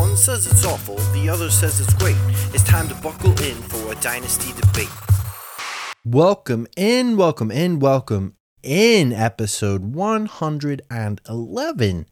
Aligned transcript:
One 0.00 0.16
says 0.16 0.46
it's 0.46 0.64
awful, 0.64 0.96
the 1.12 1.28
other 1.28 1.50
says 1.50 1.78
it's 1.78 1.92
great. 1.92 2.16
It's 2.54 2.64
time 2.64 2.88
to 2.88 2.94
buckle 2.94 3.32
in 3.32 3.56
for 3.68 3.92
a 3.92 3.94
dynasty 3.96 4.58
debate. 4.58 4.88
Welcome 6.06 6.66
in, 6.74 7.18
welcome 7.18 7.50
in, 7.50 7.80
welcome 7.80 8.36
in 8.62 9.12
episode 9.12 9.94
111 9.94 12.06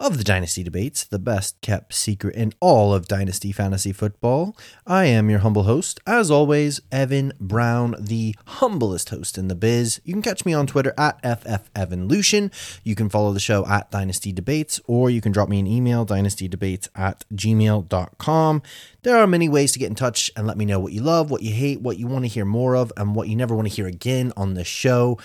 of 0.00 0.16
the 0.16 0.24
Dynasty 0.24 0.62
Debates, 0.62 1.04
the 1.04 1.18
best 1.18 1.60
kept 1.60 1.92
secret 1.92 2.34
in 2.34 2.54
all 2.58 2.94
of 2.94 3.06
Dynasty 3.06 3.52
Fantasy 3.52 3.92
Football. 3.92 4.56
I 4.86 5.04
am 5.04 5.28
your 5.28 5.40
humble 5.40 5.64
host, 5.64 6.00
as 6.06 6.30
always, 6.30 6.80
Evan 6.90 7.34
Brown, 7.38 7.94
the 8.00 8.34
humblest 8.46 9.10
host 9.10 9.36
in 9.36 9.48
the 9.48 9.54
biz. 9.54 10.00
You 10.02 10.14
can 10.14 10.22
catch 10.22 10.46
me 10.46 10.54
on 10.54 10.66
Twitter 10.66 10.94
at 10.96 11.22
FFEvanLucian. 11.22 12.80
You 12.82 12.94
can 12.94 13.10
follow 13.10 13.34
the 13.34 13.40
show 13.40 13.66
at 13.66 13.90
Dynasty 13.90 14.32
Debates, 14.32 14.80
or 14.86 15.10
you 15.10 15.20
can 15.20 15.32
drop 15.32 15.50
me 15.50 15.60
an 15.60 15.66
email, 15.66 16.06
dynastydebates 16.06 16.88
at 16.94 17.26
gmail.com. 17.34 18.62
There 19.02 19.16
are 19.18 19.26
many 19.26 19.50
ways 19.50 19.72
to 19.72 19.78
get 19.78 19.90
in 19.90 19.94
touch 19.96 20.30
and 20.34 20.46
let 20.46 20.56
me 20.56 20.64
know 20.64 20.80
what 20.80 20.94
you 20.94 21.02
love, 21.02 21.30
what 21.30 21.42
you 21.42 21.52
hate, 21.52 21.82
what 21.82 21.98
you 21.98 22.06
want 22.06 22.24
to 22.24 22.28
hear 22.28 22.46
more 22.46 22.74
of, 22.74 22.90
and 22.96 23.14
what 23.14 23.28
you 23.28 23.36
never 23.36 23.54
want 23.54 23.68
to 23.68 23.74
hear 23.74 23.86
again 23.86 24.32
on 24.34 24.54
the 24.54 24.64
show. 24.64 25.18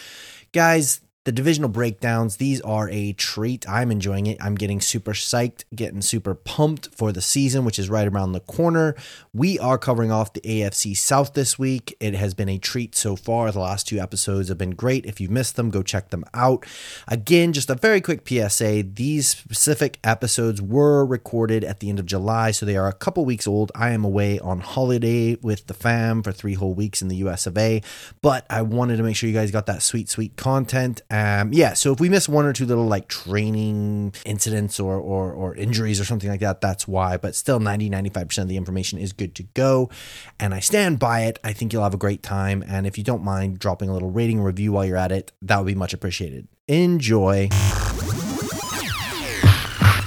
Guys, 0.52 1.00
the 1.26 1.32
divisional 1.32 1.70
breakdowns, 1.70 2.38
these 2.38 2.62
are 2.62 2.88
a 2.90 3.12
treat. 3.14 3.68
I'm 3.68 3.92
enjoying 3.92 4.28
it. 4.28 4.38
I'm 4.40 4.54
getting 4.54 4.80
super 4.80 5.14
psyched, 5.14 5.64
getting 5.74 6.02
super 6.02 6.36
pumped 6.36 6.94
for 6.96 7.12
the 7.12 7.22
season, 7.22 7.66
which 7.66 7.80
is 7.80 7.90
right 7.90 8.08
around 8.08 8.34
the 8.34 8.40
corner. 8.42 8.96
We 9.34 9.58
are 9.58 9.80
covering 9.80 10.12
off 10.12 10.34
the 10.34 10.42
AFC 10.42 10.96
South 10.96 11.34
this 11.34 11.58
week. 11.58 11.98
It 12.00 12.14
has 12.14 12.36
been 12.36 12.48
a 12.48 12.60
treat 12.60 12.96
so 12.96 13.16
far. 13.16 13.52
The 13.52 13.60
last 13.60 13.88
two 13.88 13.98
episodes 13.98 14.50
have 14.50 14.60
been 14.60 14.76
great. 14.76 15.08
If 15.08 15.20
you've 15.20 15.32
missed 15.32 15.56
them, 15.56 15.72
go 15.72 15.82
check 15.82 16.12
them 16.12 16.26
out. 16.36 16.64
Again, 17.08 17.54
just 17.54 17.72
a 17.72 17.76
very 17.76 18.02
quick 18.02 18.28
PSA 18.28 18.84
these 18.84 19.28
specific 19.28 19.98
episodes 20.04 20.62
were 20.62 21.04
recorded 21.04 21.64
at 21.64 21.80
the 21.80 21.90
end 21.90 21.98
of 21.98 22.06
July, 22.06 22.52
so 22.52 22.68
they 22.68 22.78
are 22.78 22.88
a 22.88 22.94
couple 22.94 23.26
weeks 23.26 23.48
old. 23.48 23.72
I 23.74 23.90
am 23.90 24.06
away 24.06 24.38
on 24.40 24.60
holiday 24.60 25.38
with 25.42 25.66
the 25.66 25.74
fam 25.74 26.22
for 26.22 26.32
three 26.32 26.54
whole 26.54 26.76
weeks 26.76 27.02
in 27.02 27.08
the 27.08 27.16
US 27.18 27.48
of 27.48 27.58
A, 27.58 27.82
but 28.22 28.46
I 28.48 28.62
wanted 28.62 28.98
to 28.98 29.04
make 29.04 29.16
sure 29.16 29.28
you 29.28 29.36
guys 29.36 29.50
got 29.50 29.66
that 29.66 29.82
sweet, 29.82 30.08
sweet 30.08 30.36
content. 30.38 31.02
Um, 31.16 31.54
yeah, 31.54 31.74
so 31.74 31.94
if 31.94 32.02
we 32.02 32.10
miss 32.10 32.28
one 32.28 32.46
or 32.46 32.52
two 32.52 32.66
little 32.66 32.88
like 32.88 33.08
training 33.08 34.14
incidents 34.26 34.82
or, 34.82 34.96
or 35.00 35.32
or 35.32 35.56
injuries 35.56 36.02
or 36.02 36.04
something 36.04 36.30
like 36.30 36.42
that, 36.42 36.60
that's 36.60 36.88
why. 36.88 37.16
But 37.16 37.36
still, 37.36 37.60
90 37.60 37.90
95% 37.90 38.38
of 38.40 38.48
the 38.50 38.58
information 38.58 39.00
is 39.00 39.14
good 39.14 39.34
to 39.36 39.44
go. 39.44 39.90
And 40.40 40.54
I 40.54 40.60
stand 40.60 41.00
by 41.00 41.22
it. 41.22 41.40
I 41.42 41.54
think 41.54 41.72
you'll 41.72 41.84
have 41.84 41.94
a 41.94 41.98
great 41.98 42.22
time. 42.22 42.64
And 42.68 42.86
if 42.86 42.98
you 42.98 43.04
don't 43.04 43.24
mind 43.24 43.60
dropping 43.60 43.88
a 43.88 43.94
little 43.94 44.12
rating 44.12 44.42
review 44.42 44.74
while 44.74 44.84
you're 44.84 44.98
at 44.98 45.14
it, 45.14 45.32
that 45.42 45.58
would 45.58 45.68
be 45.68 45.76
much 45.76 45.94
appreciated. 45.94 46.50
Enjoy. 46.68 47.48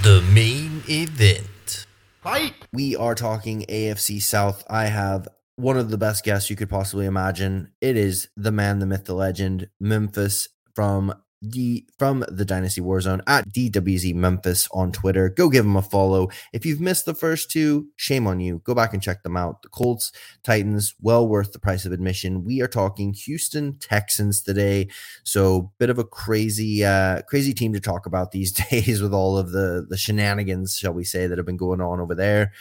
The 0.02 0.22
main 0.32 0.82
event. 0.88 1.86
Fight. 2.22 2.54
We 2.72 2.96
are 2.96 3.14
talking 3.14 3.64
AFC 3.68 4.20
South. 4.20 4.62
I 4.68 4.86
have 4.86 5.26
one 5.56 5.78
of 5.78 5.90
the 5.90 5.98
best 5.98 6.22
guests 6.22 6.50
you 6.50 6.56
could 6.56 6.68
possibly 6.68 7.06
imagine. 7.06 7.72
It 7.80 7.96
is 7.96 8.28
the 8.36 8.52
man, 8.52 8.78
the 8.78 8.86
myth, 8.86 9.06
the 9.06 9.14
legend, 9.14 9.70
Memphis 9.80 10.48
from 10.78 11.12
the 11.42 11.84
from 11.98 12.24
the 12.28 12.44
Dynasty 12.44 12.80
Warzone 12.80 13.20
at 13.26 13.48
DWZ 13.48 14.14
Memphis 14.14 14.68
on 14.70 14.92
Twitter. 14.92 15.28
Go 15.28 15.48
give 15.48 15.64
him 15.64 15.74
a 15.74 15.82
follow. 15.82 16.28
If 16.52 16.64
you've 16.64 16.80
missed 16.80 17.04
the 17.04 17.14
first 17.14 17.50
two, 17.50 17.88
shame 17.96 18.28
on 18.28 18.38
you. 18.38 18.62
Go 18.62 18.76
back 18.76 18.94
and 18.94 19.02
check 19.02 19.24
them 19.24 19.36
out. 19.36 19.62
The 19.62 19.70
Colts, 19.70 20.12
Titans, 20.44 20.94
well 21.00 21.26
worth 21.26 21.50
the 21.50 21.58
price 21.58 21.84
of 21.84 21.90
admission. 21.90 22.44
We 22.44 22.62
are 22.62 22.68
talking 22.68 23.12
Houston 23.12 23.76
Texans 23.80 24.40
today. 24.40 24.86
So 25.24 25.72
bit 25.78 25.90
of 25.90 25.98
a 25.98 26.04
crazy 26.04 26.84
uh 26.84 27.22
crazy 27.22 27.52
team 27.52 27.72
to 27.72 27.80
talk 27.80 28.06
about 28.06 28.30
these 28.30 28.52
days 28.70 29.02
with 29.02 29.12
all 29.12 29.36
of 29.36 29.50
the 29.50 29.84
the 29.88 29.96
shenanigans, 29.96 30.76
shall 30.76 30.94
we 30.94 31.02
say, 31.02 31.26
that 31.26 31.38
have 31.38 31.46
been 31.46 31.56
going 31.56 31.80
on 31.80 31.98
over 31.98 32.14
there 32.14 32.52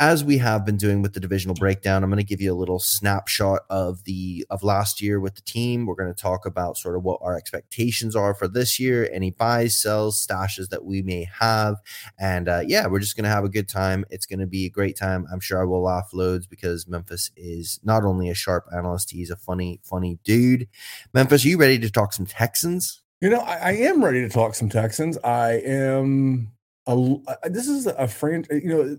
as 0.00 0.24
we 0.24 0.38
have 0.38 0.64
been 0.64 0.76
doing 0.76 1.02
with 1.02 1.14
the 1.14 1.20
divisional 1.20 1.54
breakdown 1.54 2.02
i'm 2.02 2.10
going 2.10 2.18
to 2.18 2.24
give 2.24 2.40
you 2.40 2.52
a 2.52 2.56
little 2.56 2.78
snapshot 2.78 3.62
of 3.70 4.04
the 4.04 4.44
of 4.50 4.62
last 4.62 5.00
year 5.00 5.20
with 5.20 5.34
the 5.34 5.42
team 5.42 5.86
we're 5.86 5.94
going 5.94 6.12
to 6.12 6.20
talk 6.20 6.46
about 6.46 6.76
sort 6.76 6.96
of 6.96 7.02
what 7.02 7.18
our 7.22 7.36
expectations 7.36 8.14
are 8.14 8.34
for 8.34 8.48
this 8.48 8.78
year 8.78 9.08
any 9.12 9.30
buys 9.30 9.80
sells 9.80 10.24
stashes 10.24 10.68
that 10.68 10.84
we 10.84 11.02
may 11.02 11.28
have 11.38 11.76
and 12.18 12.48
uh, 12.48 12.62
yeah 12.66 12.86
we're 12.86 12.98
just 12.98 13.16
going 13.16 13.24
to 13.24 13.30
have 13.30 13.44
a 13.44 13.48
good 13.48 13.68
time 13.68 14.04
it's 14.10 14.26
going 14.26 14.38
to 14.38 14.46
be 14.46 14.66
a 14.66 14.70
great 14.70 14.96
time 14.96 15.26
i'm 15.32 15.40
sure 15.40 15.60
i 15.60 15.64
will 15.64 15.82
laugh 15.82 16.10
loads 16.12 16.46
because 16.46 16.86
memphis 16.88 17.30
is 17.36 17.80
not 17.82 18.04
only 18.04 18.28
a 18.28 18.34
sharp 18.34 18.66
analyst 18.74 19.10
he's 19.10 19.30
a 19.30 19.36
funny 19.36 19.80
funny 19.82 20.18
dude 20.24 20.68
memphis 21.12 21.44
are 21.44 21.48
you 21.48 21.58
ready 21.58 21.78
to 21.78 21.90
talk 21.90 22.12
some 22.12 22.26
texans 22.26 23.02
You 23.20 23.30
know, 23.30 23.40
I, 23.40 23.56
I 23.56 23.72
am 23.72 24.04
ready 24.04 24.20
to 24.20 24.28
talk 24.28 24.54
some 24.54 24.68
Texans. 24.68 25.18
I 25.18 25.54
am. 25.64 26.52
A, 26.86 27.50
this 27.50 27.68
is 27.68 27.86
a 27.86 28.06
friend. 28.06 28.46
You 28.50 28.68
know, 28.68 28.98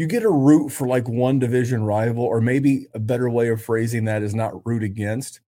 you 0.00 0.06
get 0.06 0.22
a 0.22 0.30
root 0.30 0.70
for 0.70 0.88
like 0.88 1.06
one 1.10 1.38
division 1.38 1.84
rival, 1.84 2.24
or 2.24 2.40
maybe 2.40 2.86
a 2.94 2.98
better 2.98 3.28
way 3.28 3.48
of 3.48 3.62
phrasing 3.62 4.06
that 4.06 4.22
is 4.22 4.34
not 4.34 4.66
root 4.66 4.82
against. 4.82 5.40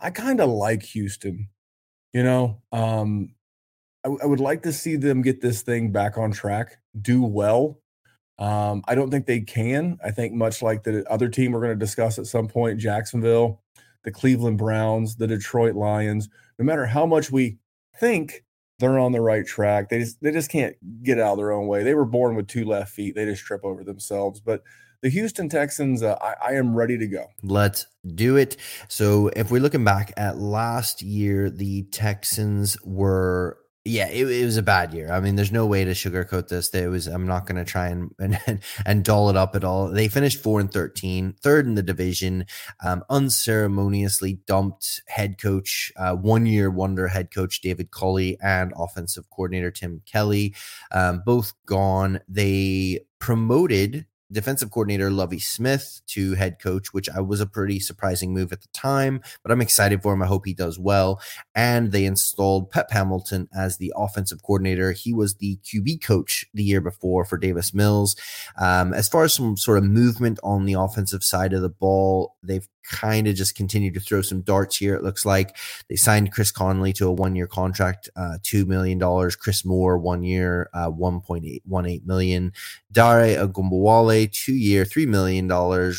I 0.00 0.08
kind 0.08 0.40
of 0.40 0.48
like 0.48 0.82
Houston. 0.82 1.50
You 2.14 2.22
know, 2.22 2.62
um, 2.72 3.34
I, 4.02 4.08
I 4.22 4.24
would 4.24 4.40
like 4.40 4.62
to 4.62 4.72
see 4.72 4.96
them 4.96 5.20
get 5.20 5.42
this 5.42 5.60
thing 5.60 5.92
back 5.92 6.16
on 6.16 6.32
track, 6.32 6.78
do 6.98 7.24
well. 7.24 7.78
Um, 8.38 8.82
I 8.88 8.94
don't 8.94 9.10
think 9.10 9.26
they 9.26 9.40
can. 9.40 9.98
I 10.02 10.12
think 10.12 10.32
much 10.32 10.62
like 10.62 10.84
the 10.84 11.04
other 11.12 11.28
team 11.28 11.52
we're 11.52 11.60
going 11.60 11.78
to 11.78 11.84
discuss 11.84 12.18
at 12.18 12.24
some 12.26 12.48
point, 12.48 12.80
Jacksonville, 12.80 13.60
the 14.02 14.10
Cleveland 14.10 14.56
Browns, 14.56 15.16
the 15.16 15.26
Detroit 15.26 15.74
Lions. 15.74 16.30
No 16.58 16.64
matter 16.64 16.86
how 16.86 17.04
much 17.04 17.30
we 17.30 17.58
think 18.00 18.44
they're 18.84 18.98
on 18.98 19.12
the 19.12 19.20
right 19.20 19.46
track, 19.46 19.88
they 19.88 20.00
just 20.00 20.20
they 20.20 20.30
just 20.30 20.50
can't 20.50 20.76
get 21.02 21.18
out 21.18 21.32
of 21.32 21.38
their 21.38 21.52
own 21.52 21.66
way. 21.66 21.82
They 21.82 21.94
were 21.94 22.04
born 22.04 22.36
with 22.36 22.48
two 22.48 22.64
left 22.64 22.92
feet. 22.92 23.14
They 23.14 23.24
just 23.24 23.44
trip 23.44 23.64
over 23.64 23.82
themselves. 23.82 24.40
But 24.40 24.62
the 25.02 25.08
Houston 25.08 25.48
Texans, 25.48 26.02
uh, 26.02 26.16
I, 26.20 26.50
I 26.50 26.52
am 26.54 26.74
ready 26.74 26.98
to 26.98 27.06
go. 27.06 27.26
Let's 27.42 27.86
do 28.14 28.36
it. 28.36 28.56
So, 28.88 29.28
if 29.28 29.50
we're 29.50 29.60
looking 29.60 29.84
back 29.84 30.12
at 30.16 30.38
last 30.38 31.02
year, 31.02 31.50
the 31.50 31.82
Texans 31.84 32.76
were 32.84 33.58
yeah, 33.86 34.08
it, 34.08 34.26
it 34.26 34.44
was 34.46 34.56
a 34.56 34.62
bad 34.62 34.94
year. 34.94 35.12
I 35.12 35.20
mean, 35.20 35.36
there's 35.36 35.52
no 35.52 35.66
way 35.66 35.84
to 35.84 35.90
sugarcoat 35.90 36.48
this. 36.48 36.72
It 36.72 36.88
was. 36.88 37.06
I'm 37.06 37.26
not 37.26 37.46
going 37.46 37.62
to 37.62 37.70
try 37.70 37.88
and, 37.88 38.10
and 38.18 38.60
and 38.86 39.04
doll 39.04 39.28
it 39.28 39.36
up 39.36 39.54
at 39.54 39.64
all. 39.64 39.88
They 39.88 40.08
finished 40.08 40.42
four 40.42 40.58
and 40.60 40.72
13, 40.72 41.34
third 41.42 41.66
in 41.66 41.74
the 41.74 41.82
division. 41.82 42.46
Um, 42.82 43.04
unceremoniously 43.10 44.40
dumped 44.46 45.02
head 45.06 45.38
coach, 45.38 45.92
uh, 45.96 46.14
one 46.14 46.46
year 46.46 46.70
wonder 46.70 47.08
head 47.08 47.30
coach 47.32 47.60
David 47.60 47.90
Culley 47.90 48.38
and 48.40 48.72
offensive 48.76 49.28
coordinator 49.30 49.70
Tim 49.70 50.00
Kelly, 50.06 50.54
um, 50.90 51.22
both 51.24 51.52
gone. 51.66 52.20
They 52.26 53.00
promoted 53.18 54.06
defensive 54.32 54.70
coordinator 54.70 55.10
Lovie 55.10 55.38
Smith 55.38 56.00
to 56.08 56.34
head 56.34 56.58
coach, 56.60 56.92
which 56.92 57.08
I 57.08 57.20
was 57.20 57.40
a 57.40 57.46
pretty 57.46 57.80
surprising 57.80 58.32
move 58.32 58.52
at 58.52 58.62
the 58.62 58.68
time, 58.68 59.20
but 59.42 59.52
I'm 59.52 59.60
excited 59.60 60.02
for 60.02 60.12
him. 60.12 60.22
I 60.22 60.26
hope 60.26 60.46
he 60.46 60.54
does 60.54 60.78
well. 60.78 61.20
And 61.54 61.92
they 61.92 62.04
installed 62.04 62.70
Pep 62.70 62.90
Hamilton 62.90 63.48
as 63.56 63.78
the 63.78 63.92
offensive 63.96 64.42
coordinator. 64.42 64.92
He 64.92 65.12
was 65.12 65.36
the 65.36 65.58
QB 65.64 66.02
coach 66.02 66.46
the 66.54 66.64
year 66.64 66.80
before 66.80 67.24
for 67.24 67.38
Davis 67.38 67.72
Mills. 67.74 68.16
Um, 68.60 68.92
as 68.92 69.08
far 69.08 69.24
as 69.24 69.34
some 69.34 69.56
sort 69.56 69.78
of 69.78 69.84
movement 69.84 70.38
on 70.42 70.64
the 70.64 70.74
offensive 70.74 71.22
side 71.22 71.52
of 71.52 71.62
the 71.62 71.68
ball, 71.68 72.36
they've 72.42 72.68
kind 72.84 73.26
of 73.26 73.34
just 73.34 73.56
continue 73.56 73.92
to 73.92 74.00
throw 74.00 74.22
some 74.22 74.42
darts 74.42 74.76
here. 74.76 74.94
It 74.94 75.02
looks 75.02 75.24
like 75.24 75.56
they 75.88 75.96
signed 75.96 76.32
Chris 76.32 76.50
Conley 76.50 76.92
to 76.94 77.08
a 77.08 77.12
one 77.12 77.34
year 77.34 77.46
contract, 77.46 78.08
uh, 78.16 78.38
$2 78.42 78.66
million. 78.66 79.00
Chris 79.38 79.64
Moore, 79.64 79.98
one 79.98 80.22
year, 80.22 80.68
uh, 80.74 80.90
1.818 80.90 82.06
million. 82.06 82.52
Dare 82.92 83.46
Ogunbowale, 83.46 84.30
two 84.30 84.54
year, 84.54 84.84
$3 84.84 85.08
million. 85.08 85.48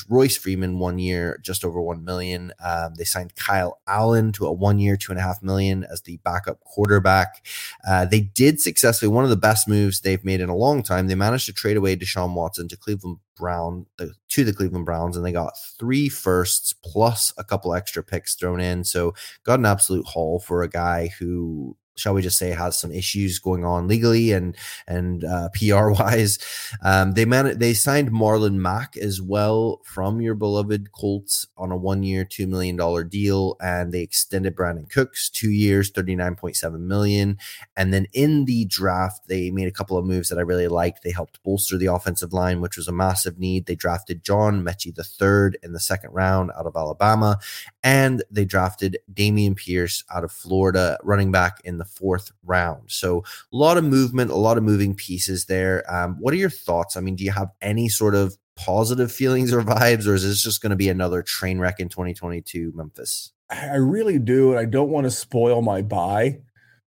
Royce 0.09 0.37
Freeman, 0.37 0.79
one 0.79 0.97
year, 0.97 1.39
just 1.43 1.65
over 1.65 1.81
1 1.81 2.03
million. 2.03 2.53
Um, 2.63 2.95
they 2.95 3.03
signed 3.03 3.35
Kyle 3.35 3.79
Allen 3.88 4.31
to 4.33 4.45
a 4.45 4.51
one 4.51 4.79
year, 4.79 4.95
two 4.95 5.11
and 5.11 5.19
a 5.19 5.23
half 5.23 5.43
million 5.43 5.85
as 5.91 6.01
the 6.01 6.17
backup 6.23 6.61
quarterback. 6.61 7.45
Uh, 7.88 8.05
they 8.05 8.21
did 8.21 8.61
successfully, 8.61 9.09
one 9.09 9.23
of 9.23 9.29
the 9.29 9.35
best 9.35 9.67
moves 9.67 10.01
they've 10.01 10.23
made 10.23 10.41
in 10.41 10.49
a 10.49 10.55
long 10.55 10.83
time. 10.83 11.07
They 11.07 11.15
managed 11.15 11.45
to 11.47 11.53
trade 11.53 11.77
away 11.77 11.95
Deshaun 11.95 12.33
Watson 12.33 12.67
to 12.69 12.77
Cleveland 12.77 13.17
Brown 13.35 13.85
the, 13.97 14.13
to 14.29 14.43
the 14.43 14.53
Cleveland 14.53 14.85
Browns, 14.85 15.17
and 15.17 15.25
they 15.25 15.31
got 15.31 15.57
three 15.79 16.09
firsts 16.09 16.73
plus 16.73 17.33
a 17.37 17.43
couple 17.43 17.73
extra 17.73 18.03
picks 18.03 18.35
thrown 18.35 18.59
in. 18.59 18.83
So 18.83 19.13
got 19.43 19.59
an 19.59 19.65
absolute 19.65 20.05
haul 20.05 20.39
for 20.39 20.63
a 20.63 20.69
guy 20.69 21.09
who 21.19 21.77
shall 21.95 22.13
we 22.13 22.21
just 22.21 22.38
say, 22.38 22.51
has 22.51 22.77
some 22.77 22.92
issues 22.92 23.39
going 23.39 23.65
on 23.65 23.88
legally 23.88 24.31
and 24.31 24.56
and 24.88 25.24
uh, 25.24 25.50
PR 25.50 25.89
wise. 25.92 26.39
Um, 26.83 27.13
they 27.13 27.25
man 27.25 27.57
they 27.57 27.74
signed 27.74 28.12
Marlon 28.12 28.56
Mack 28.56 28.97
as 28.97 29.21
well 29.21 29.81
from 29.83 30.21
your 30.21 30.36
beloved 30.36 30.92
Colts 30.92 31.47
on 31.57 31.71
a 31.71 31.77
one 31.77 32.03
year, 32.03 32.25
two 32.25 32.47
million 32.47 32.75
dollar 32.75 33.03
deal, 33.03 33.56
and 33.62 33.92
they 33.92 34.01
extended 34.01 34.56
Brandin 34.56 34.89
Cooks 34.89 35.30
two 35.30 35.51
years, 35.51 35.89
thirty 35.89 36.15
nine 36.15 36.36
point 36.36 36.56
seven 36.56 36.88
million. 36.88 37.38
And 37.75 37.94
then 37.94 38.07
in 38.13 38.45
the 38.45 38.65
draft, 38.65 39.27
they 39.27 39.51
made 39.51 39.68
a 39.68 39.71
couple 39.71 39.98
of 39.98 40.06
moves 40.06 40.30
that 40.30 40.38
I 40.38 40.41
really 40.41 40.68
liked. 40.68 41.03
They 41.03 41.12
helped 41.12 41.41
bolster 41.44 41.77
the 41.77 41.88
offensive 41.88 42.33
line, 42.33 42.62
which 42.62 42.77
was 42.77 42.88
a 42.88 42.91
massive 42.94 43.39
need. 43.39 43.65
They 43.65 43.75
drafted 43.75 44.24
John 44.24 44.63
Metchie 44.63 44.94
the 44.94 45.03
third 45.03 45.57
in 45.63 45.74
the 45.74 45.80
second 45.80 46.12
round 46.12 46.51
out 46.57 46.65
of 46.65 46.75
Alabama, 46.75 47.39
and 47.83 48.24
they 48.30 48.45
drafted 48.45 48.98
Dameon 49.13 49.56
Pierce 49.56 50.03
out 50.13 50.24
of 50.24 50.31
Florida, 50.31 50.98
running 51.03 51.31
back 51.31 51.62
in 51.63 51.77
the 51.77 51.84
fourth 51.85 52.31
round. 52.43 52.91
So 52.91 53.19
a 53.19 53.55
lot 53.55 53.77
of 53.77 53.83
movement, 53.83 54.31
a 54.31 54.35
lot 54.35 54.57
of 54.57 54.63
moving 54.63 54.95
pieces 54.95 55.45
there. 55.45 55.83
Um, 55.93 56.17
what 56.19 56.33
are 56.33 56.37
your 56.37 56.49
thoughts? 56.49 56.97
I 56.97 57.01
mean, 57.01 57.15
do 57.15 57.23
you 57.23 57.31
have 57.31 57.49
any 57.61 57.89
sort 57.89 58.15
of 58.15 58.37
positive 58.55 59.11
feelings 59.11 59.53
or 59.53 59.61
vibes, 59.63 60.07
or 60.07 60.13
is 60.13 60.23
this 60.23 60.43
just 60.43 60.61
going 60.61 60.71
to 60.71 60.75
be 60.75 60.89
another 60.89 61.21
train 61.21 61.59
wreck 61.59 61.79
in 61.79 61.89
2022 61.89 62.73
Memphis? 62.75 63.31
I 63.49 63.75
really 63.75 64.19
do, 64.19 64.51
and 64.51 64.59
I 64.59 64.65
don't 64.65 64.89
want 64.89 65.05
to 65.05 65.11
spoil 65.11 65.61
my 65.61 65.81
buy. 65.81 66.39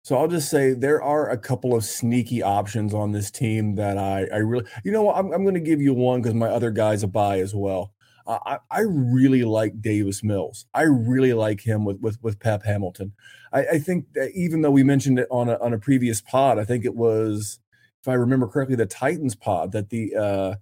So 0.04 0.16
I'll 0.16 0.28
just 0.28 0.52
say 0.52 0.74
there 0.74 1.02
are 1.02 1.32
a 1.32 1.38
couple 1.38 1.76
of 1.76 1.84
sneaky 1.84 2.44
options 2.44 2.94
on 2.94 3.12
this 3.12 3.32
team 3.32 3.74
that 3.76 3.98
I, 3.98 4.28
I 4.32 4.38
really, 4.38 4.66
you 4.84 4.92
know, 4.92 5.02
what, 5.02 5.18
I'm, 5.18 5.34
I'm 5.34 5.42
going 5.42 5.56
to 5.56 5.60
give 5.60 5.82
you 5.82 5.96
one 5.96 6.22
because 6.22 6.36
my 6.36 6.48
other 6.48 6.70
guy's 6.70 7.02
a 7.02 7.08
buy 7.08 7.40
as 7.40 7.56
well. 7.56 7.95
Uh, 8.28 8.40
I, 8.46 8.60
I 8.72 8.82
really 8.82 9.44
like 9.44 9.82
Davis 9.82 10.24
Mills. 10.24 10.66
I 10.74 10.84
really 10.84 11.34
like 11.34 11.62
him 11.62 11.86
with 11.86 12.00
with 12.00 12.22
with 12.24 12.40
Pep 12.40 12.64
Hamilton. 12.64 13.14
I, 13.54 13.66
I 13.74 13.80
think 13.80 14.14
that 14.14 14.32
even 14.34 14.62
though 14.62 14.72
we 14.72 14.84
mentioned 14.84 15.20
it 15.20 15.28
on 15.30 15.50
a 15.50 15.58
on 15.60 15.74
a 15.74 15.80
previous 15.80 16.22
pod, 16.22 16.58
I 16.58 16.66
think 16.66 16.86
it 16.86 16.96
was, 16.96 17.60
if 18.02 18.08
I 18.08 18.14
remember 18.14 18.48
correctly, 18.48 18.76
the 18.76 18.86
Titans 18.86 19.36
pod 19.36 19.72
that 19.74 19.90
the 19.90 20.16
uh, 20.16 20.56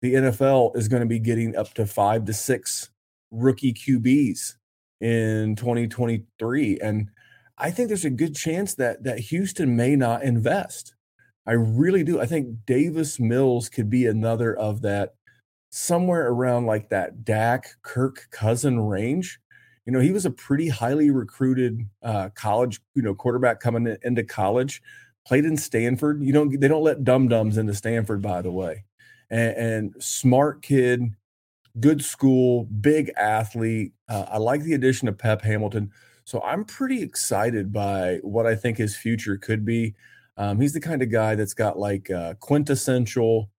the 0.00 0.14
NFL 0.14 0.76
is 0.76 0.88
going 0.88 1.02
to 1.02 1.08
be 1.08 1.18
getting 1.18 1.54
up 1.54 1.74
to 1.74 1.86
five 1.86 2.24
to 2.24 2.32
six 2.32 2.90
rookie 3.30 3.74
QBs 3.74 4.54
in 5.00 5.56
2023, 5.56 6.78
and 6.80 7.10
I 7.58 7.70
think 7.70 7.88
there's 7.88 8.04
a 8.06 8.10
good 8.10 8.34
chance 8.34 8.74
that 8.76 9.04
that 9.04 9.18
Houston 9.18 9.76
may 9.76 9.96
not 9.96 10.22
invest. 10.22 10.94
I 11.46 11.52
really 11.52 12.04
do. 12.04 12.20
I 12.20 12.26
think 12.26 12.64
Davis 12.66 13.20
Mills 13.20 13.68
could 13.68 13.90
be 13.90 14.06
another 14.06 14.56
of 14.56 14.80
that 14.82 15.14
somewhere 15.72 16.28
around 16.28 16.66
like 16.66 16.90
that 16.90 17.24
Dak 17.24 17.66
Kirk 17.80 18.28
cousin 18.30 18.78
range. 18.78 19.40
You 19.86 19.92
know, 19.92 20.00
he 20.00 20.12
was 20.12 20.26
a 20.26 20.30
pretty 20.30 20.68
highly 20.68 21.10
recruited 21.10 21.80
uh, 22.02 22.28
college, 22.34 22.80
you 22.94 23.02
know, 23.02 23.14
quarterback 23.14 23.58
coming 23.58 23.86
in, 23.86 23.96
into 24.02 24.22
college. 24.22 24.82
Played 25.26 25.44
in 25.44 25.56
Stanford. 25.56 26.22
You 26.22 26.32
don't 26.32 26.60
they 26.60 26.68
don't 26.68 26.84
let 26.84 27.04
dum 27.04 27.26
dums 27.28 27.56
into 27.56 27.74
Stanford, 27.74 28.22
by 28.22 28.42
the 28.42 28.50
way. 28.50 28.84
And, 29.30 29.56
and 29.56 30.02
smart 30.02 30.62
kid, 30.62 31.14
good 31.80 32.04
school, 32.04 32.64
big 32.64 33.10
athlete. 33.16 33.92
Uh, 34.08 34.26
I 34.28 34.38
like 34.38 34.62
the 34.62 34.74
addition 34.74 35.08
of 35.08 35.16
Pep 35.18 35.42
Hamilton. 35.42 35.90
So 36.24 36.42
I'm 36.42 36.64
pretty 36.64 37.02
excited 37.02 37.72
by 37.72 38.18
what 38.22 38.46
I 38.46 38.54
think 38.54 38.78
his 38.78 38.94
future 38.94 39.36
could 39.36 39.64
be. 39.64 39.94
Um, 40.36 40.60
he's 40.60 40.72
the 40.72 40.80
kind 40.80 41.02
of 41.02 41.10
guy 41.10 41.34
that's 41.34 41.54
got 41.54 41.78
like 41.78 42.10
uh, 42.10 42.34
quintessential 42.34 43.50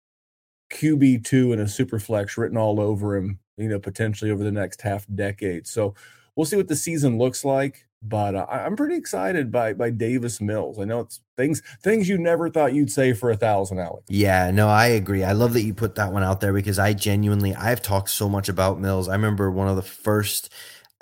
QB2 0.73 1.53
and 1.53 1.61
a 1.61 1.67
super 1.67 1.99
flex 1.99 2.37
written 2.37 2.57
all 2.57 2.79
over 2.79 3.15
him, 3.15 3.39
you 3.57 3.69
know, 3.69 3.79
potentially 3.79 4.31
over 4.31 4.43
the 4.43 4.51
next 4.51 4.81
half 4.81 5.05
decade. 5.13 5.67
So 5.67 5.93
we'll 6.35 6.45
see 6.45 6.57
what 6.57 6.67
the 6.67 6.75
season 6.75 7.17
looks 7.17 7.45
like. 7.45 7.85
But 8.05 8.35
uh, 8.35 8.45
I'm 8.49 8.75
pretty 8.75 8.97
excited 8.97 9.49
by 9.49 9.71
by 9.73 9.89
Davis 9.89 10.41
Mills. 10.41 10.77
I 10.77 10.83
know 10.83 10.99
it's 11.01 11.21
things 11.37 11.61
things 11.81 12.09
you 12.09 12.17
never 12.17 12.49
thought 12.49 12.73
you'd 12.73 12.91
say 12.91 13.13
for 13.13 13.31
a 13.31 13.37
thousand, 13.37 13.79
Alex. 13.79 14.03
Yeah, 14.09 14.51
no, 14.51 14.67
I 14.67 14.87
agree. 14.87 15.23
I 15.23 15.31
love 15.31 15.53
that 15.53 15.61
you 15.61 15.73
put 15.73 15.95
that 15.95 16.11
one 16.11 16.21
out 16.21 16.41
there 16.41 16.51
because 16.51 16.77
I 16.77 16.91
genuinely 16.91 17.55
I've 17.55 17.81
talked 17.81 18.09
so 18.09 18.27
much 18.27 18.49
about 18.49 18.81
Mills. 18.81 19.07
I 19.07 19.13
remember 19.13 19.49
one 19.49 19.69
of 19.69 19.77
the 19.77 19.81
first 19.81 20.51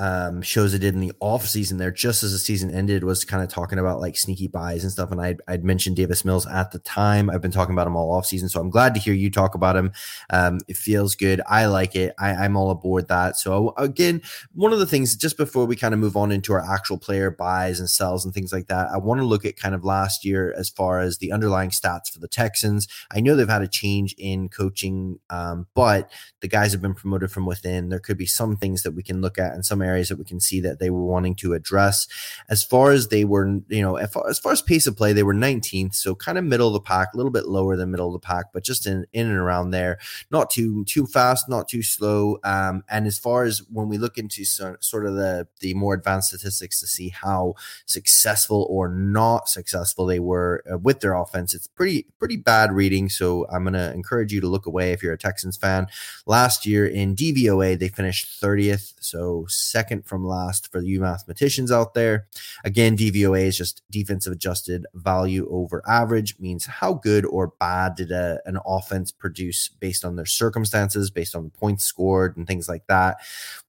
um, 0.02 0.42
shows 0.42 0.74
I 0.74 0.80
did 0.80 0.96
in 0.96 1.00
the 1.00 1.14
off 1.20 1.46
season 1.46 1.78
there, 1.78 1.92
just 1.92 2.24
as 2.24 2.32
the 2.32 2.40
season 2.40 2.74
ended, 2.74 3.04
was 3.04 3.24
kind 3.24 3.44
of 3.44 3.50
talking 3.50 3.78
about 3.78 4.00
like 4.00 4.18
sneaky 4.18 4.48
buys 4.48 4.82
and 4.82 4.92
stuff. 4.92 5.12
And 5.12 5.22
I'd, 5.22 5.42
I'd 5.48 5.64
mentioned 5.64 5.96
Davis 5.96 6.26
Mills 6.26 6.48
at 6.48 6.72
the 6.72 6.80
time. 6.80 7.30
I've 7.30 7.42
been 7.42 7.52
talking 7.52 7.76
about 7.76 7.86
him 7.86 7.96
all 7.96 8.12
off 8.12 8.26
season, 8.26 8.50
so 8.50 8.60
I'm 8.60 8.72
glad 8.72 8.96
to 8.96 9.00
hear 9.00 9.14
you 9.14 9.30
talk 9.30 9.54
about 9.54 9.76
him. 9.76 9.92
Um, 10.32 10.60
it 10.68 10.76
feels 10.76 11.14
good. 11.14 11.40
I 11.48 11.68
like 11.68 11.96
it. 11.96 12.16
I, 12.18 12.32
I'm 12.32 12.58
all 12.58 12.72
aboard 12.72 13.10
that. 13.10 13.38
So 13.38 13.76
again, 13.78 14.24
one 14.56 14.74
of 14.74 14.80
the 14.80 14.88
things 14.88 15.16
just 15.16 15.38
before 15.38 15.66
we 15.66 15.76
kind 15.76 15.94
of 15.94 16.00
move 16.00 16.18
on 16.18 16.32
into 16.32 16.52
our 16.54 16.62
actual 16.68 16.98
player 16.98 17.30
buys 17.30 17.80
and 17.80 17.88
sells 17.88 18.26
and 18.26 18.34
things 18.34 18.52
like 18.52 18.70
that, 18.70 18.90
I 18.90 18.98
want 18.98 19.22
to 19.22 19.26
look 19.26 19.46
at 19.46 19.56
kind 19.56 19.76
of 19.76 19.86
last 19.86 20.26
year 20.26 20.52
as 20.58 20.68
far 20.68 21.00
as 21.00 21.20
the 21.20 21.32
underlying 21.32 21.70
stats 21.70 22.12
for 22.12 22.18
the 22.18 22.28
Texans. 22.28 22.88
I 23.12 23.20
know 23.20 23.36
they've 23.36 23.48
had 23.48 23.62
a 23.62 23.68
change 23.68 24.16
in 24.18 24.50
coaching, 24.50 25.20
um, 25.30 25.68
but 25.76 26.12
the 26.40 26.48
guys 26.48 26.72
have 26.72 26.82
been 26.82 26.96
promoted 26.96 27.32
from 27.32 27.46
within. 27.46 27.90
There 27.90 28.00
could 28.00 28.18
be 28.18 28.26
some 28.26 28.58
things 28.58 28.82
that 28.82 28.94
we 28.94 29.04
can 29.04 29.22
look 29.22 29.38
at 29.38 29.54
in 29.54 29.62
some 29.62 29.80
areas 29.84 29.91
that 30.00 30.18
we 30.18 30.26
can 30.26 30.40
see 30.40 30.60
that 30.62 30.80
they 30.80 30.90
were 30.90 31.04
wanting 31.04 31.36
to 31.36 31.54
address. 31.54 32.08
As 32.50 32.64
far 32.64 32.92
as 32.92 33.10
they 33.10 33.26
were, 33.26 33.60
you 33.70 33.82
know, 33.82 33.96
as 33.98 34.12
far, 34.12 34.30
as 34.30 34.40
far 34.40 34.52
as 34.52 34.62
pace 34.62 34.88
of 34.88 34.98
play, 34.98 35.14
they 35.14 35.24
were 35.24 35.34
19th, 35.34 35.96
so 35.96 36.16
kind 36.16 36.38
of 36.38 36.44
middle 36.44 36.68
of 36.68 36.74
the 36.74 36.82
pack, 36.82 37.14
a 37.14 37.18
little 37.18 37.32
bit 37.32 37.48
lower 37.48 37.76
than 37.76 37.92
middle 37.92 38.08
of 38.08 38.14
the 38.14 38.26
pack, 38.26 38.46
but 38.54 38.64
just 38.64 38.86
in 38.88 39.06
in 39.14 39.28
and 39.28 39.38
around 39.38 39.72
there. 39.72 40.00
Not 40.32 40.50
too 40.50 40.86
too 40.86 41.06
fast, 41.06 41.50
not 41.50 41.68
too 41.68 41.84
slow. 41.84 42.38
Um, 42.44 42.84
and 42.90 43.08
as 43.08 43.18
far 43.18 43.44
as 43.44 43.62
when 43.70 43.90
we 43.90 43.98
look 43.98 44.18
into 44.18 44.46
so, 44.46 44.78
sort 44.80 45.06
of 45.06 45.16
the 45.16 45.48
the 45.60 45.74
more 45.74 45.94
advanced 45.94 46.30
statistics 46.30 46.80
to 46.80 46.88
see 46.88 47.10
how 47.10 47.56
successful 47.86 48.68
or 48.70 48.88
not 48.90 49.50
successful 49.50 50.06
they 50.06 50.20
were 50.20 50.64
uh, 50.72 50.78
with 50.78 51.00
their 51.02 51.14
offense, 51.14 51.54
it's 51.54 51.68
pretty 51.68 52.08
pretty 52.20 52.38
bad 52.38 52.72
reading. 52.72 53.10
So 53.10 53.46
I'm 53.52 53.64
gonna 53.64 53.92
encourage 53.94 54.34
you 54.34 54.42
to 54.42 54.48
look 54.48 54.66
away 54.66 54.92
if 54.92 55.04
you're 55.04 55.14
a 55.14 55.18
Texans 55.18 55.58
fan. 55.58 55.88
Last 56.26 56.66
year 56.66 56.86
in 56.86 57.16
DVOA, 57.16 57.78
they 57.78 57.90
finished 57.90 58.42
30th, 58.42 58.94
so 59.00 59.46
second 59.72 60.06
from 60.06 60.26
last 60.26 60.72
for 60.72 60.82
you 60.82 61.00
mathematicians 61.00 61.72
out 61.72 61.94
there. 61.94 62.28
Again, 62.64 62.98
DVOA 62.98 63.46
is 63.46 63.58
just 63.58 63.82
defensive 63.90 64.34
adjusted 64.34 64.86
value 64.94 65.48
over 65.50 65.82
average, 65.88 66.38
means 66.40 66.66
how 66.66 66.94
good 66.94 67.26
or 67.26 67.54
bad 67.60 67.96
did 67.96 68.12
a, 68.12 68.40
an 68.46 68.60
offense 68.66 69.12
produce 69.12 69.70
based 69.70 70.04
on 70.04 70.16
their 70.16 70.26
circumstances, 70.26 71.10
based 71.10 71.36
on 71.36 71.46
the 71.46 71.50
points 71.50 71.86
scored, 71.86 72.38
and 72.38 72.48
things 72.48 72.68
like 72.68 72.86
that. 72.88 73.18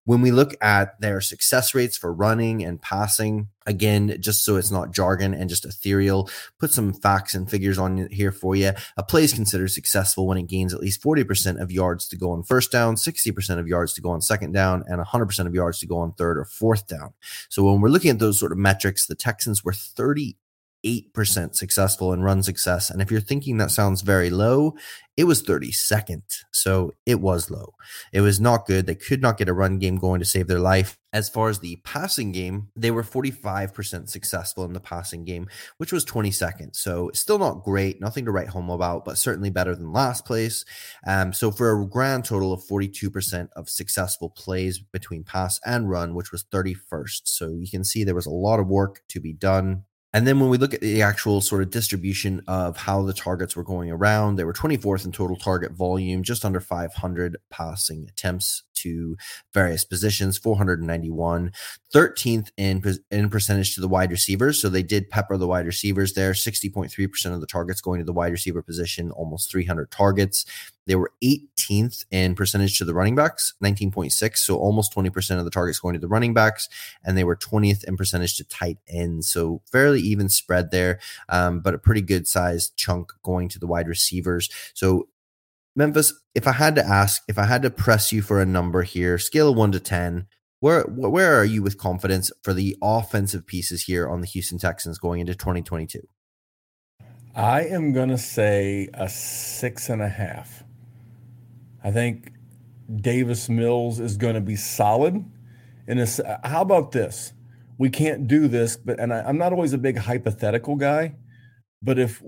When 0.04 0.20
we 0.20 0.32
look 0.32 0.54
at 0.60 1.00
their 1.00 1.20
success 1.20 1.75
rates 1.75 1.96
for 1.96 2.12
running 2.12 2.64
and 2.64 2.82
passing, 2.82 3.48
again, 3.67 4.17
just 4.20 4.44
so 4.44 4.56
it's 4.56 4.70
not 4.70 4.93
jargon 4.93 5.35
and 5.35 5.49
just 5.49 5.64
ethereal, 5.64 6.29
put 6.59 6.70
some 6.70 6.93
facts 6.93 7.35
and 7.35 7.50
figures 7.50 7.79
on 7.79 8.09
here 8.11 8.32
for 8.32 8.56
you. 8.56 8.73
A 8.97 9.03
play 9.03 9.25
is 9.25 9.32
considered 9.32 9.70
successful 9.70 10.26
when 10.26 10.38
it 10.38 10.47
gains 10.47 10.75
at 10.75 10.81
least 10.81 11.03
40% 11.03 11.61
of 11.61 11.73
yards 11.73 12.09
to 12.09 12.17
go 12.17 12.32
on 12.32 12.43
first 12.43 12.70
down, 12.73 12.97
60% 12.97 13.59
of 13.59 13.69
yards 13.69 13.93
to 13.94 14.00
go 14.00 14.11
on 14.11 14.20
second 14.20 14.53
down, 14.53 14.84
and 14.86 15.01
100% 15.01 15.46
of 15.46 15.55
yards 15.55 15.79
to 15.81 15.86
go 15.86 15.98
on 15.98 16.13
third 16.13 16.39
or 16.39 16.44
fourth 16.44 16.86
down. 16.86 17.13
So 17.48 17.65
when 17.65 17.81
we're 17.81 17.89
looking 17.89 18.10
at 18.10 18.19
those 18.19 18.39
sort 18.39 18.53
of 18.53 18.58
metrics, 18.58 19.06
the 19.06 19.15
Texans 19.15 19.65
were 19.65 19.72
30 19.72 20.36
8% 20.84 21.55
successful 21.55 22.12
in 22.12 22.22
run 22.22 22.43
success. 22.43 22.91
And 22.91 23.01
if 23.01 23.10
you're 23.10 23.20
thinking 23.20 23.58
that 23.58 23.70
sounds 23.70 24.03
very 24.03 24.31
low, 24.31 24.74
it 25.15 25.24
was 25.24 25.43
32nd. 25.43 26.22
So 26.53 26.93
it 27.05 27.20
was 27.20 27.51
low. 27.51 27.74
It 28.12 28.22
was 28.22 28.41
not 28.41 28.67
good. 28.67 28.86
They 28.86 28.94
could 28.94 29.20
not 29.20 29.36
get 29.36 29.48
a 29.48 29.53
run 29.53 29.79
game 29.79 29.98
going 29.98 30.20
to 30.20 30.27
save 30.27 30.46
their 30.46 30.58
life. 30.58 30.96
As 31.12 31.29
far 31.29 31.51
as 31.51 31.58
the 31.58 31.77
passing 31.84 32.32
game, 32.32 32.69
they 32.74 32.91
were 32.91 33.03
45% 33.03 34.08
successful 34.08 34.65
in 34.65 34.72
the 34.72 34.81
passing 34.81 35.24
game, 35.24 35.48
which 35.77 35.93
was 35.93 36.06
22nd. 36.06 36.74
So 36.74 37.10
still 37.12 37.39
not 37.39 37.62
great, 37.62 38.01
nothing 38.01 38.24
to 38.24 38.31
write 38.31 38.48
home 38.48 38.70
about, 38.70 39.05
but 39.05 39.19
certainly 39.19 39.51
better 39.51 39.74
than 39.74 39.93
last 39.93 40.24
place. 40.24 40.65
Um, 41.06 41.34
so 41.34 41.51
for 41.51 41.79
a 41.79 41.86
grand 41.86 42.24
total 42.24 42.55
of 42.55 42.65
42% 42.65 43.48
of 43.55 43.69
successful 43.69 44.31
plays 44.31 44.79
between 44.79 45.24
pass 45.24 45.60
and 45.67 45.91
run, 45.91 46.15
which 46.15 46.32
was 46.32 46.44
31st. 46.44 47.22
So 47.24 47.48
you 47.48 47.69
can 47.70 47.84
see 47.84 48.03
there 48.03 48.15
was 48.15 48.27
a 48.27 48.31
lot 48.31 48.60
of 48.60 48.69
work 48.69 49.03
to 49.08 49.20
be 49.20 49.34
done 49.34 49.84
and 50.14 50.26
then 50.26 50.38
when 50.38 50.50
we 50.50 50.58
look 50.58 50.74
at 50.74 50.81
the 50.81 51.02
actual 51.02 51.40
sort 51.40 51.62
of 51.62 51.70
distribution 51.70 52.42
of 52.46 52.76
how 52.76 53.02
the 53.02 53.14
targets 53.14 53.56
were 53.56 53.62
going 53.62 53.90
around, 53.90 54.36
they 54.36 54.44
were 54.44 54.52
24th 54.52 55.04
in 55.04 55.12
total 55.12 55.36
target 55.36 55.72
volume, 55.72 56.22
just 56.22 56.44
under 56.44 56.60
500 56.60 57.38
passing 57.50 58.06
attempts 58.08 58.62
to 58.74 59.16
various 59.54 59.84
positions, 59.84 60.36
491, 60.36 61.52
13th 61.94 62.50
in, 62.56 62.82
in 63.10 63.31
percentage 63.31 63.74
to 63.74 63.81
the 63.81 63.88
wide 63.88 64.10
receivers. 64.10 64.60
So 64.60 64.69
they 64.69 64.82
did 64.82 65.08
pepper 65.08 65.36
the 65.36 65.46
wide 65.46 65.66
receivers 65.66 66.12
there, 66.12 66.32
60.3% 66.32 67.34
of 67.34 67.40
the 67.40 67.46
targets 67.46 67.81
going 67.81 68.00
to 68.00 68.04
the 68.04 68.12
wide 68.12 68.32
receiver 68.32 68.62
position, 68.62 69.10
almost 69.12 69.50
300 69.50 69.90
targets. 69.90 70.44
They 70.86 70.96
were 70.96 71.12
18th 71.22 72.05
in 72.10 72.34
percentage 72.34 72.79
to 72.79 72.84
the 72.84 72.94
running 72.94 73.15
backs, 73.15 73.55
19.6. 73.62 74.39
So 74.39 74.56
almost 74.56 74.94
20% 74.94 75.39
of 75.39 75.44
the 75.44 75.51
targets 75.51 75.79
going 75.79 75.94
to 75.94 76.01
the 76.01 76.08
running 76.08 76.34
backs. 76.34 76.69
And 77.05 77.17
they 77.17 77.24
were 77.24 77.36
20th 77.36 77.84
in 77.84 77.96
percentage 77.96 78.36
to 78.39 78.44
tight 78.44 78.79
ends. 78.89 79.29
So 79.29 79.62
fairly 79.70 80.01
even 80.01 80.29
spread 80.29 80.70
there, 80.70 80.98
um, 81.29 81.60
but 81.60 81.74
a 81.74 81.79
pretty 81.79 82.03
good 82.03 82.27
sized 82.27 82.77
chunk 82.77 83.12
going 83.22 83.48
to 83.51 83.58
the 83.58 83.67
wide 83.67 83.89
receivers. 83.89 84.51
So 84.74 85.08
Memphis, 85.74 86.12
if 86.34 86.46
I 86.46 86.53
had 86.53 86.74
to 86.77 86.86
ask, 86.86 87.22
if 87.29 87.39
I 87.39 87.44
had 87.46 87.62
to 87.62 87.70
press 87.70 88.12
you 88.12 88.20
for 88.22 88.41
a 88.41 88.46
number 88.46 88.82
here, 88.82 89.19
scale 89.19 89.51
of 89.51 89.56
one 89.56 89.72
to 89.72 89.81
10, 89.81 90.27
Where 90.60 90.82
where 90.82 91.34
are 91.41 91.44
you 91.44 91.62
with 91.62 91.79
confidence 91.79 92.31
for 92.43 92.53
the 92.55 92.77
offensive 92.82 93.46
pieces 93.46 93.82
here 93.84 94.08
on 94.08 94.20
the 94.20 94.27
Houston 94.27 94.58
Texans 94.58 94.98
going 94.98 95.20
into 95.20 95.34
2022? 95.34 96.06
I 97.34 97.65
am 97.65 97.93
gonna 97.93 98.19
say 98.19 98.89
a 98.93 99.08
six 99.08 99.89
and 99.89 100.03
a 100.03 100.08
half. 100.08 100.65
I 101.84 101.91
think 101.91 102.32
Davis 102.94 103.48
Mills 103.48 104.01
is 104.01 104.17
going 104.17 104.34
to 104.34 104.41
be 104.41 104.56
solid. 104.56 105.24
And 105.86 106.20
how 106.44 106.62
about 106.62 106.93
this? 106.93 107.32
We 107.79 107.91
can't 107.91 108.29
do 108.29 108.48
this, 108.48 108.77
but 108.77 109.01
and 109.01 109.12
I, 109.12 109.22
I'm 109.22 109.39
not 109.39 109.53
always 109.53 109.72
a 109.72 109.79
big 109.79 109.98
hypothetical 109.98 110.77
guy, 110.77 111.17
but 111.82 111.98
if 111.98 112.22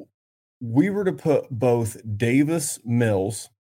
we 0.61 0.91
were 0.91 1.05
to 1.05 1.13
put 1.13 1.51
both 1.51 1.97
Davis 2.17 2.79
Mills 2.85 3.51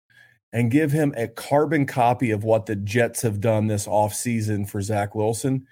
and 0.52 0.70
give 0.70 0.92
him 0.92 1.12
a 1.16 1.28
carbon 1.28 1.86
copy 1.86 2.30
of 2.30 2.44
what 2.44 2.66
the 2.66 2.76
Jets 2.76 3.22
have 3.22 3.40
done 3.40 3.66
this 3.66 3.86
offseason 3.86 4.68
for 4.68 4.80
Zach 4.80 5.14
Wilson 5.14 5.66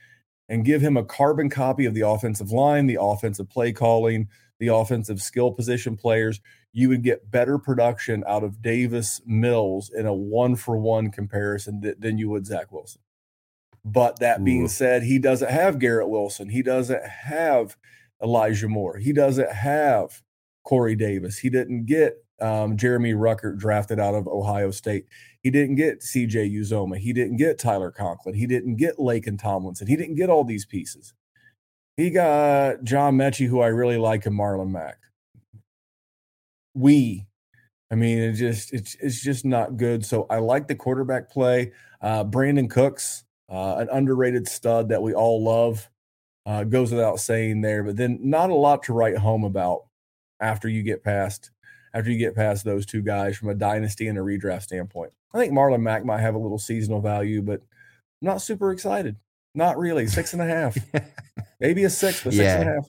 and 0.52 0.66
give 0.66 0.82
him 0.82 0.99
a 0.99 1.04
carbon 1.04 1.49
copy 1.49 1.87
of 1.87 1.94
the 1.94 2.06
offensive 2.06 2.52
line, 2.52 2.87
the 2.87 2.99
offensive 3.00 3.49
play 3.49 3.73
calling, 3.73 4.28
the 4.59 4.68
offensive 4.68 5.23
skill 5.23 5.50
position 5.50 5.97
players, 5.97 6.42
you 6.75 6.90
would 6.90 7.02
get 7.02 7.30
better 7.30 7.56
production 7.56 8.23
out 8.28 8.44
of 8.44 8.61
Davis 8.61 9.23
Mills 9.25 9.90
in 9.90 10.04
a 10.04 10.12
one 10.12 10.54
for 10.54 10.76
one 10.76 11.11
comparison 11.11 11.80
th- 11.80 11.97
than 11.99 12.18
you 12.18 12.28
would 12.28 12.44
Zach 12.44 12.71
Wilson. 12.71 13.00
But 13.82 14.18
that 14.18 14.44
being 14.44 14.68
said, 14.68 15.04
he 15.04 15.18
doesn't 15.18 15.50
have 15.50 15.78
Garrett 15.78 16.11
Wilson. 16.11 16.50
He 16.50 16.62
doesn't 16.62 17.02
have 17.02 17.75
Elijah 18.23 18.68
Moore. 18.68 18.99
He 18.99 19.14
doesn't 19.14 19.50
have 19.50 20.23
Corey 20.64 20.94
Davis. 20.94 21.38
He 21.38 21.49
didn't 21.49 21.87
get 21.87 22.23
um, 22.43 22.77
Jeremy 22.77 23.13
Ruckert 23.13 23.59
drafted 23.59 24.01
out 24.01 24.15
of 24.15 24.27
Ohio 24.27 24.71
State. 24.71 25.07
He 25.43 25.51
didn't 25.51 25.77
get 25.77 26.01
CJ 26.01 26.53
Uzomah. 26.55 26.99
He 26.99 27.13
didn't 27.13 27.37
get 27.37 27.59
Tyler 27.59 27.91
Conklin. 27.91 28.35
He 28.35 28.47
didn't 28.47 28.77
get 28.77 28.99
Laken 28.99 29.41
Tomlinson. 29.41 29.87
He 29.87 29.97
didn't 29.97 30.17
get 30.17 30.29
all 30.29 30.45
these 30.45 30.67
pieces. 30.67 31.15
He 31.97 32.11
got 32.11 32.83
John 32.85 33.17
Metchie, 33.17 33.49
who 33.49 33.61
I 33.61 33.69
really 33.69 33.99
like, 33.99 34.27
and 34.27 34.39
Marlon 34.39 34.71
Mack. 34.71 34.99
We, 36.75 37.27
I 37.91 37.95
mean, 37.95 38.19
it 38.19 38.33
just 38.33 38.73
it's 38.73 38.97
it's 39.01 39.23
just 39.23 39.45
not 39.45 39.77
good. 39.77 40.05
So 40.05 40.27
I 40.31 40.39
like 40.39 40.69
the 40.69 40.75
quarterback 40.75 41.31
play. 41.31 41.73
Uh, 42.01 42.25
Brandin 42.25 42.71
Cooks, 42.71 43.25
uh, 43.51 43.77
an 43.77 43.89
underrated 43.93 44.49
stud 44.49 44.89
that 44.89 45.03
we 45.03 45.15
all 45.15 45.45
love, 45.45 45.89
uh, 46.47 46.65
goes 46.65 46.91
without 46.91 47.21
saying 47.21 47.61
there. 47.61 47.85
But 47.85 47.97
then 47.97 48.19
not 48.23 48.51
a 48.51 48.55
lot 48.55 48.83
to 48.85 48.95
write 48.95 49.19
home 49.19 49.45
about 49.45 49.83
after 50.41 50.69
you 50.69 50.83
get 50.83 51.05
past 51.05 51.51
after 51.95 52.11
you 52.11 52.19
get 52.19 52.35
past 52.35 52.65
those 52.65 52.87
two 52.87 53.03
guys 53.03 53.37
from 53.37 53.49
a 53.49 53.55
dynasty 53.55 54.09
and 54.09 54.19
a 54.19 54.23
redraft 54.23 54.63
standpoint. 54.63 55.13
I 55.35 55.39
think 55.39 55.53
Marlon 55.53 55.83
Mack 55.83 56.05
might 56.05 56.21
have 56.21 56.35
a 56.35 56.39
little 56.39 56.59
seasonal 56.59 57.01
value, 57.01 57.43
but 57.43 57.61
I'm 57.61 58.27
not 58.27 58.43
super 58.43 58.73
excited. 58.73 59.17
Not 59.55 59.79
really. 59.79 60.07
Six 60.07 60.33
and 60.33 60.43
a 60.43 60.47
half. 60.47 60.77
Maybe 61.61 61.85
a 61.85 61.91
six, 61.91 62.23
but 62.25 62.33
six 62.33 62.45
yeah. 62.45 62.61
and 62.61 62.69
a 62.69 62.73
half. 62.75 62.87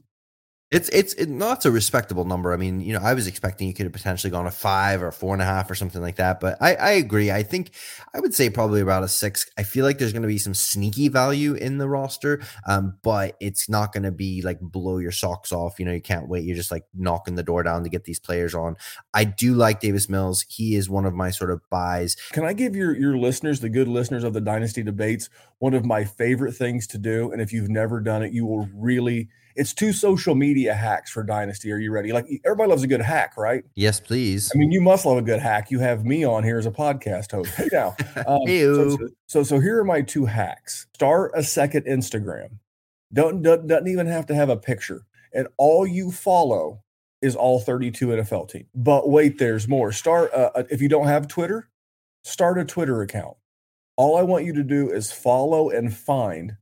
It's 0.73 0.89
it's 0.89 1.13
it, 1.13 1.29
no, 1.29 1.55
a 1.63 1.69
respectable 1.69 2.25
number. 2.25 2.51
I 2.51 2.57
mean, 2.57 2.81
you 2.81 2.93
know, 2.93 2.99
I 2.99 3.13
was 3.13 3.27
expecting 3.27 3.67
you 3.67 3.75
could 3.75 3.85
have 3.85 3.93
potentially 3.93 4.31
gone 4.31 4.47
a 4.47 4.51
five 4.51 5.03
or 5.03 5.11
four 5.11 5.33
and 5.33 5.41
a 5.41 5.45
half 5.45 5.69
or 5.69 5.75
something 5.75 6.01
like 6.01 6.15
that. 6.15 6.39
But 6.39 6.57
I, 6.59 6.73
I 6.73 6.91
agree. 6.93 7.29
I 7.29 7.43
think 7.43 7.69
I 8.11 8.19
would 8.19 8.33
say 8.33 8.49
probably 8.49 8.81
about 8.81 9.03
a 9.03 9.07
six. 9.07 9.47
I 9.55 9.61
feel 9.61 9.85
like 9.85 9.99
there's 9.99 10.13
going 10.13 10.23
to 10.23 10.27
be 10.27 10.39
some 10.39 10.55
sneaky 10.55 11.09
value 11.09 11.53
in 11.53 11.77
the 11.77 11.87
roster, 11.87 12.41
um, 12.67 12.97
but 13.03 13.37
it's 13.39 13.69
not 13.69 13.93
going 13.93 14.01
to 14.01 14.11
be 14.11 14.41
like 14.41 14.59
blow 14.61 14.97
your 14.97 15.11
socks 15.11 15.51
off. 15.51 15.79
You 15.79 15.85
know, 15.85 15.91
you 15.93 16.01
can't 16.01 16.27
wait. 16.27 16.43
You're 16.43 16.55
just 16.55 16.71
like 16.71 16.85
knocking 16.95 17.35
the 17.35 17.43
door 17.43 17.61
down 17.61 17.83
to 17.83 17.89
get 17.89 18.05
these 18.05 18.19
players 18.19 18.55
on. 18.55 18.75
I 19.13 19.25
do 19.25 19.53
like 19.53 19.79
Davis 19.79 20.09
Mills. 20.09 20.43
He 20.49 20.75
is 20.75 20.89
one 20.89 21.05
of 21.05 21.13
my 21.13 21.29
sort 21.29 21.51
of 21.51 21.61
buys. 21.69 22.15
Can 22.31 22.45
I 22.45 22.53
give 22.53 22.75
your 22.75 22.97
your 22.97 23.15
listeners, 23.15 23.59
the 23.59 23.69
good 23.69 23.87
listeners 23.87 24.23
of 24.23 24.33
the 24.33 24.41
Dynasty 24.41 24.81
debates, 24.81 25.29
one 25.59 25.75
of 25.75 25.85
my 25.85 26.03
favorite 26.03 26.53
things 26.53 26.87
to 26.87 26.97
do? 26.97 27.31
And 27.31 27.43
if 27.43 27.53
you've 27.53 27.69
never 27.69 27.99
done 27.99 28.23
it, 28.23 28.33
you 28.33 28.47
will 28.47 28.67
really 28.73 29.29
it's 29.55 29.73
two 29.73 29.93
social 29.93 30.35
media 30.35 30.73
hacks 30.73 31.11
for 31.11 31.23
Dynasty. 31.23 31.71
Are 31.71 31.77
you 31.77 31.91
ready? 31.91 32.11
Like 32.11 32.25
everybody 32.45 32.69
loves 32.69 32.83
a 32.83 32.87
good 32.87 33.01
hack, 33.01 33.37
right? 33.37 33.63
Yes, 33.75 33.99
please. 33.99 34.51
I 34.53 34.57
mean, 34.57 34.71
you 34.71 34.81
must 34.81 35.05
love 35.05 35.17
a 35.17 35.21
good 35.21 35.39
hack. 35.39 35.71
You 35.71 35.79
have 35.79 36.05
me 36.05 36.23
on 36.23 36.43
here 36.43 36.57
as 36.57 36.65
a 36.65 36.71
podcast 36.71 37.31
host. 37.31 37.53
Hey 37.55 37.69
now, 37.71 37.95
um, 38.27 38.47
so, 38.47 38.97
so, 39.27 39.43
so 39.43 39.59
here 39.59 39.79
are 39.79 39.83
my 39.83 40.01
two 40.01 40.25
hacks. 40.25 40.87
Start 40.93 41.31
a 41.35 41.43
second 41.43 41.85
Instagram. 41.85 42.59
Don't, 43.13 43.41
don't 43.41 43.67
doesn't 43.67 43.87
even 43.87 44.07
have 44.07 44.25
to 44.27 44.35
have 44.35 44.49
a 44.49 44.57
picture, 44.57 45.05
and 45.33 45.47
all 45.57 45.85
you 45.85 46.11
follow 46.11 46.83
is 47.21 47.35
all 47.35 47.59
32 47.59 48.07
NFL 48.07 48.49
team. 48.49 48.65
But 48.75 49.09
wait, 49.09 49.37
there's 49.37 49.67
more. 49.67 49.91
Start 49.91 50.33
uh, 50.33 50.63
if 50.69 50.81
you 50.81 50.89
don't 50.89 51.07
have 51.07 51.27
Twitter, 51.27 51.69
start 52.23 52.57
a 52.57 52.65
Twitter 52.65 53.01
account. 53.01 53.37
All 53.95 54.17
I 54.17 54.23
want 54.23 54.45
you 54.45 54.53
to 54.53 54.63
do 54.63 54.89
is 54.89 55.11
follow 55.11 55.69
and 55.69 55.95
find 55.95 56.57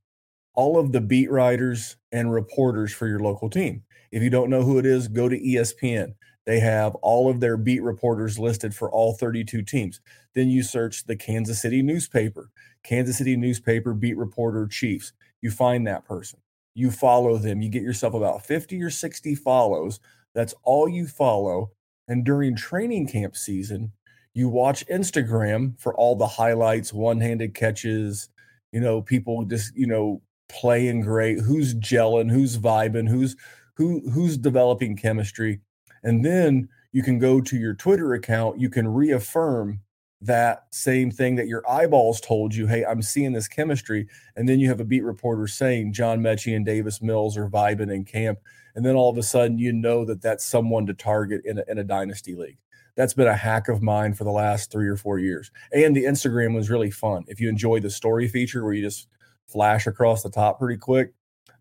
all 0.61 0.77
of 0.77 0.91
the 0.91 1.01
beat 1.01 1.31
writers 1.31 1.95
and 2.11 2.31
reporters 2.31 2.93
for 2.93 3.07
your 3.07 3.19
local 3.19 3.49
team. 3.49 3.81
If 4.11 4.21
you 4.21 4.29
don't 4.29 4.51
know 4.51 4.61
who 4.61 4.77
it 4.77 4.85
is, 4.85 5.07
go 5.07 5.27
to 5.27 5.39
ESPN. 5.39 6.13
They 6.45 6.59
have 6.59 6.93
all 7.01 7.31
of 7.31 7.39
their 7.39 7.57
beat 7.57 7.81
reporters 7.81 8.37
listed 8.37 8.75
for 8.75 8.91
all 8.91 9.13
32 9.13 9.63
teams. 9.63 10.01
Then 10.35 10.49
you 10.49 10.61
search 10.61 11.07
the 11.07 11.15
Kansas 11.15 11.59
City 11.59 11.81
newspaper, 11.81 12.51
Kansas 12.83 13.17
City 13.17 13.35
newspaper 13.35 13.95
beat 13.95 14.15
reporter 14.15 14.67
Chiefs. 14.67 15.13
You 15.41 15.49
find 15.49 15.87
that 15.87 16.05
person. 16.05 16.39
You 16.75 16.91
follow 16.91 17.37
them. 17.39 17.63
You 17.63 17.69
get 17.69 17.81
yourself 17.81 18.13
about 18.13 18.45
50 18.45 18.83
or 18.83 18.91
60 18.91 19.33
follows. 19.33 19.99
That's 20.35 20.53
all 20.61 20.87
you 20.87 21.07
follow. 21.07 21.71
And 22.07 22.23
during 22.23 22.55
training 22.55 23.07
camp 23.07 23.35
season, 23.35 23.93
you 24.35 24.47
watch 24.47 24.85
Instagram 24.85 25.79
for 25.79 25.95
all 25.95 26.15
the 26.15 26.27
highlights, 26.27 26.93
one 26.93 27.19
handed 27.19 27.55
catches, 27.55 28.29
you 28.71 28.79
know, 28.79 29.01
people 29.01 29.43
just, 29.45 29.75
you 29.75 29.87
know, 29.87 30.21
playing 30.51 31.01
great, 31.01 31.39
who's 31.39 31.73
gelling, 31.75 32.29
who's 32.29 32.57
vibing, 32.57 33.09
who's 33.09 33.35
who 33.75 34.09
who's 34.11 34.37
developing 34.37 34.95
chemistry. 34.95 35.61
And 36.03 36.25
then 36.25 36.69
you 36.91 37.03
can 37.03 37.19
go 37.19 37.41
to 37.41 37.57
your 37.57 37.73
Twitter 37.73 38.13
account, 38.13 38.59
you 38.59 38.69
can 38.69 38.87
reaffirm 38.87 39.81
that 40.21 40.65
same 40.71 41.09
thing 41.09 41.35
that 41.35 41.47
your 41.47 41.67
eyeballs 41.67 42.21
told 42.21 42.53
you, 42.53 42.67
hey, 42.67 42.85
I'm 42.85 43.01
seeing 43.01 43.33
this 43.33 43.47
chemistry. 43.47 44.07
And 44.35 44.47
then 44.47 44.59
you 44.59 44.69
have 44.69 44.79
a 44.79 44.85
beat 44.85 45.03
reporter 45.03 45.47
saying 45.47 45.93
John 45.93 46.19
Metchie 46.19 46.55
and 46.55 46.65
Davis 46.65 47.01
Mills 47.01 47.37
are 47.37 47.49
vibing 47.49 47.91
in 47.91 48.05
camp. 48.05 48.39
And 48.75 48.85
then 48.85 48.95
all 48.95 49.09
of 49.09 49.17
a 49.17 49.23
sudden, 49.23 49.57
you 49.57 49.73
know 49.73 50.05
that 50.05 50.21
that's 50.21 50.45
someone 50.45 50.85
to 50.85 50.93
target 50.93 51.41
in 51.43 51.57
a, 51.57 51.63
in 51.67 51.79
a 51.79 51.83
dynasty 51.83 52.35
league. 52.35 52.59
That's 52.95 53.13
been 53.13 53.27
a 53.27 53.35
hack 53.35 53.67
of 53.67 53.81
mine 53.81 54.13
for 54.13 54.25
the 54.25 54.31
last 54.31 54.71
three 54.71 54.87
or 54.87 54.97
four 54.97 55.17
years. 55.17 55.49
And 55.71 55.95
the 55.95 56.03
Instagram 56.03 56.53
was 56.53 56.69
really 56.69 56.91
fun. 56.91 57.23
If 57.27 57.39
you 57.39 57.49
enjoy 57.49 57.79
the 57.79 57.89
story 57.89 58.27
feature 58.27 58.63
where 58.63 58.73
you 58.73 58.83
just 58.83 59.07
flash 59.51 59.87
across 59.87 60.23
the 60.23 60.29
top 60.29 60.59
pretty 60.59 60.77
quick, 60.77 61.13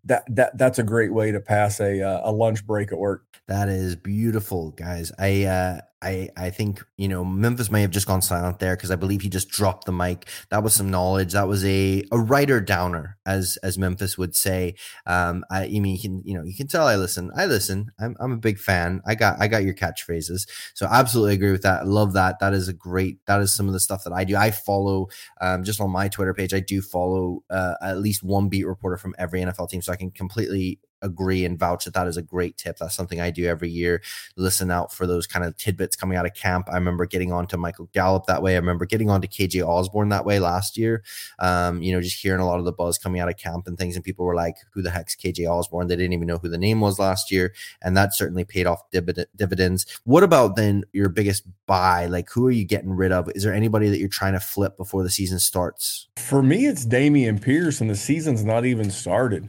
that 0.05 0.23
that 0.35 0.57
that's 0.57 0.79
a 0.79 0.83
great 0.83 1.13
way 1.13 1.31
to 1.31 1.39
pass 1.39 1.79
a 1.79 2.01
uh, 2.01 2.21
a 2.29 2.31
lunch 2.31 2.65
break 2.65 2.91
at 2.91 2.97
work. 2.97 3.23
That 3.47 3.69
is 3.69 3.95
beautiful, 3.95 4.71
guys. 4.71 5.11
I 5.19 5.43
uh 5.43 5.81
I 6.01 6.29
I 6.35 6.49
think 6.49 6.83
you 6.97 7.07
know 7.07 7.23
Memphis 7.23 7.69
may 7.69 7.81
have 7.81 7.91
just 7.91 8.07
gone 8.07 8.21
silent 8.21 8.59
there 8.59 8.75
because 8.75 8.91
I 8.91 8.95
believe 8.95 9.21
he 9.21 9.29
just 9.29 9.49
dropped 9.49 9.85
the 9.85 9.91
mic. 9.91 10.27
That 10.49 10.63
was 10.63 10.73
some 10.73 10.89
knowledge. 10.89 11.33
That 11.33 11.47
was 11.47 11.63
a 11.65 12.03
a 12.11 12.19
writer 12.19 12.59
downer, 12.59 13.17
as 13.25 13.57
as 13.63 13.77
Memphis 13.77 14.17
would 14.17 14.35
say. 14.35 14.75
Um, 15.05 15.43
I, 15.51 15.65
I 15.65 15.67
mean, 15.69 15.87
you 15.87 15.99
can 15.99 16.21
you 16.25 16.33
know 16.33 16.43
you 16.43 16.55
can 16.55 16.67
tell 16.67 16.87
I 16.87 16.95
listen. 16.95 17.31
I 17.35 17.45
listen. 17.45 17.91
I'm 17.99 18.15
I'm 18.19 18.31
a 18.31 18.37
big 18.37 18.57
fan. 18.59 19.01
I 19.05 19.15
got 19.15 19.39
I 19.39 19.47
got 19.47 19.63
your 19.63 19.73
catchphrases, 19.75 20.47
so 20.73 20.87
absolutely 20.87 21.35
agree 21.35 21.51
with 21.51 21.63
that. 21.63 21.81
I 21.81 21.85
love 21.85 22.13
that. 22.13 22.39
That 22.39 22.53
is 22.53 22.67
a 22.67 22.73
great. 22.73 23.17
That 23.27 23.41
is 23.41 23.55
some 23.55 23.67
of 23.67 23.73
the 23.73 23.79
stuff 23.79 24.03
that 24.03 24.13
I 24.13 24.23
do. 24.23 24.35
I 24.35 24.51
follow 24.51 25.07
um, 25.39 25.63
just 25.63 25.81
on 25.81 25.91
my 25.91 26.07
Twitter 26.07 26.33
page. 26.33 26.53
I 26.53 26.59
do 26.59 26.81
follow 26.81 27.43
uh, 27.49 27.75
at 27.81 27.99
least 27.99 28.23
one 28.23 28.49
beat 28.49 28.65
reporter 28.65 28.97
from 28.97 29.15
every 29.17 29.41
NFL 29.41 29.69
team, 29.69 29.81
so 29.81 29.91
I 29.91 29.97
can 29.97 30.11
completely 30.11 30.79
agree 31.01 31.45
and 31.45 31.57
vouch 31.57 31.85
that 31.85 31.93
that 31.93 32.07
is 32.07 32.17
a 32.17 32.21
great 32.21 32.57
tip. 32.57 32.77
That's 32.77 32.95
something 32.95 33.19
I 33.19 33.31
do 33.31 33.45
every 33.45 33.69
year. 33.69 34.01
Listen 34.35 34.71
out 34.71 34.93
for 34.93 35.05
those 35.07 35.27
kind 35.27 35.45
of 35.45 35.57
tidbits 35.57 35.95
coming 35.95 36.17
out 36.17 36.25
of 36.25 36.33
camp. 36.33 36.67
I 36.71 36.75
remember 36.75 37.05
getting 37.05 37.31
on 37.31 37.47
to 37.47 37.57
Michael 37.57 37.89
Gallup 37.93 38.25
that 38.25 38.41
way. 38.41 38.53
I 38.53 38.59
remember 38.59 38.85
getting 38.85 39.09
on 39.09 39.21
to 39.21 39.27
KJ 39.27 39.65
Osborne 39.65 40.09
that 40.09 40.25
way 40.25 40.39
last 40.39 40.77
year. 40.77 41.03
Um, 41.39 41.81
you 41.81 41.91
know, 41.91 42.01
just 42.01 42.21
hearing 42.21 42.41
a 42.41 42.45
lot 42.45 42.59
of 42.59 42.65
the 42.65 42.71
buzz 42.71 42.97
coming 42.97 43.21
out 43.21 43.29
of 43.29 43.37
camp 43.37 43.67
and 43.67 43.77
things, 43.77 43.95
and 43.95 44.03
people 44.03 44.25
were 44.25 44.35
like, 44.35 44.57
"Who 44.73 44.81
the 44.81 44.91
heck's 44.91 45.15
KJ 45.15 45.47
Osborne?" 45.47 45.87
They 45.87 45.95
didn't 45.95 46.13
even 46.13 46.27
know 46.27 46.37
who 46.37 46.49
the 46.49 46.57
name 46.57 46.81
was 46.81 46.99
last 46.99 47.31
year, 47.31 47.53
and 47.81 47.95
that 47.97 48.13
certainly 48.13 48.43
paid 48.43 48.67
off 48.67 48.89
dividends. 48.91 49.85
What 50.03 50.23
about 50.23 50.55
then 50.55 50.83
your 50.93 51.09
biggest 51.09 51.43
buy? 51.65 52.05
Like, 52.05 52.29
who 52.29 52.45
are 52.47 52.51
you 52.51 52.65
getting 52.65 52.91
rid 52.91 53.11
of? 53.11 53.29
Is 53.35 53.43
there 53.43 53.53
anybody 53.53 53.89
that 53.89 53.99
you're 53.99 54.07
trying 54.07 54.33
to 54.33 54.39
flip 54.39 54.77
before 54.77 55.03
the 55.03 55.09
season 55.09 55.39
starts? 55.39 56.07
For 56.17 56.43
me, 56.43 56.65
it's 56.65 56.85
Dameon 56.85 57.41
Pierce, 57.41 57.81
and 57.81 57.89
the 57.89 57.95
season's 57.95 58.43
not 58.43 58.65
even 58.65 58.91
started. 58.91 59.47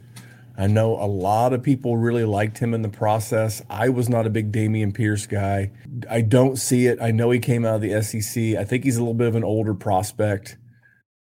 I 0.57 0.67
know 0.67 0.95
a 0.95 1.07
lot 1.07 1.53
of 1.53 1.63
people 1.63 1.97
really 1.97 2.25
liked 2.25 2.59
him 2.59 2.73
in 2.73 2.83
the 2.83 2.89
process. 2.89 3.63
I 3.69 3.89
was 3.89 4.07
not 4.07 4.27
a 4.27 4.29
big 4.29 4.51
Dameon 4.51 4.93
Pierce 4.93 5.25
guy. 5.25 5.71
I 6.09 6.21
don't 6.21 6.57
see 6.57 6.85
it. 6.85 7.01
I 7.01 7.11
know 7.11 7.31
he 7.31 7.39
came 7.39 7.65
out 7.65 7.75
of 7.75 7.81
the 7.81 8.01
SEC. 8.03 8.55
I 8.55 8.63
think 8.63 8.83
he's 8.83 8.97
a 8.97 8.99
little 8.99 9.15
bit 9.15 9.27
of 9.27 9.35
an 9.35 9.43
older 9.43 9.73
prospect. 9.73 10.57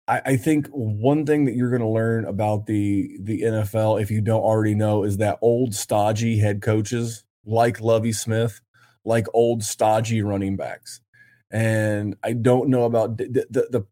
I, 0.07 0.21
I 0.26 0.37
think 0.37 0.69
one 0.69 1.25
thing 1.25 1.47
that 1.47 1.54
you're 1.54 1.71
going 1.71 1.81
to 1.81 1.88
learn 1.88 2.26
about 2.26 2.66
the 2.66 3.16
the 3.21 3.43
NFL, 3.43 4.02
if 4.02 4.11
you 4.11 4.21
don't 4.21 4.43
already 4.43 4.75
know, 4.75 5.04
is 5.04 5.16
that 5.16 5.38
old 5.40 5.75
stodgy 5.75 6.38
head 6.38 6.61
coaches 6.61 7.25
like 7.47 7.81
Lovie 7.81 8.12
Smith, 8.12 8.61
like 9.04 9.26
old 9.33 9.64
stodgy 9.64 10.21
running 10.23 10.57
backs. 10.57 11.00
And 11.50 12.16
I 12.23 12.33
don't 12.33 12.69
know 12.69 12.85
about 12.85 13.16
the, 13.16 13.47
the, 13.49 13.69
the 13.71 13.87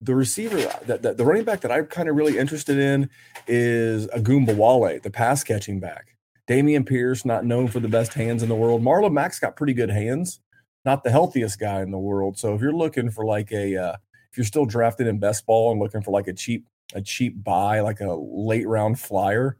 the 0.00 0.14
receiver 0.14 0.56
that, 0.86 1.02
that 1.02 1.16
the 1.16 1.24
running 1.24 1.44
back 1.44 1.60
that 1.62 1.72
I'm 1.72 1.86
kind 1.86 2.08
of 2.08 2.16
really 2.16 2.38
interested 2.38 2.78
in 2.78 3.08
is 3.46 4.08
Wale, 4.14 5.00
the 5.02 5.10
pass 5.10 5.42
catching 5.42 5.80
back. 5.80 6.16
Dameon 6.48 6.86
Pierce, 6.86 7.24
not 7.24 7.44
known 7.44 7.68
for 7.68 7.80
the 7.80 7.88
best 7.88 8.14
hands 8.14 8.42
in 8.42 8.48
the 8.48 8.54
world. 8.54 8.82
Marlon 8.82 9.12
Mack's 9.12 9.40
got 9.40 9.56
pretty 9.56 9.72
good 9.72 9.90
hands, 9.90 10.40
not 10.84 11.02
the 11.02 11.10
healthiest 11.10 11.58
guy 11.58 11.82
in 11.82 11.90
the 11.90 11.98
world. 11.98 12.38
So 12.38 12.54
if 12.54 12.60
you're 12.60 12.72
looking 12.72 13.10
for 13.10 13.24
like 13.24 13.50
a, 13.52 13.76
uh, 13.76 13.96
if 14.30 14.36
you're 14.36 14.44
still 14.44 14.66
drafted 14.66 15.06
in 15.06 15.18
best 15.18 15.46
ball 15.46 15.72
and 15.72 15.80
looking 15.80 16.02
for 16.02 16.12
like 16.12 16.28
a 16.28 16.32
cheap, 16.32 16.66
a 16.94 17.02
cheap 17.02 17.42
buy, 17.42 17.80
like 17.80 18.00
a 18.00 18.14
late 18.14 18.68
round 18.68 19.00
flyer, 19.00 19.58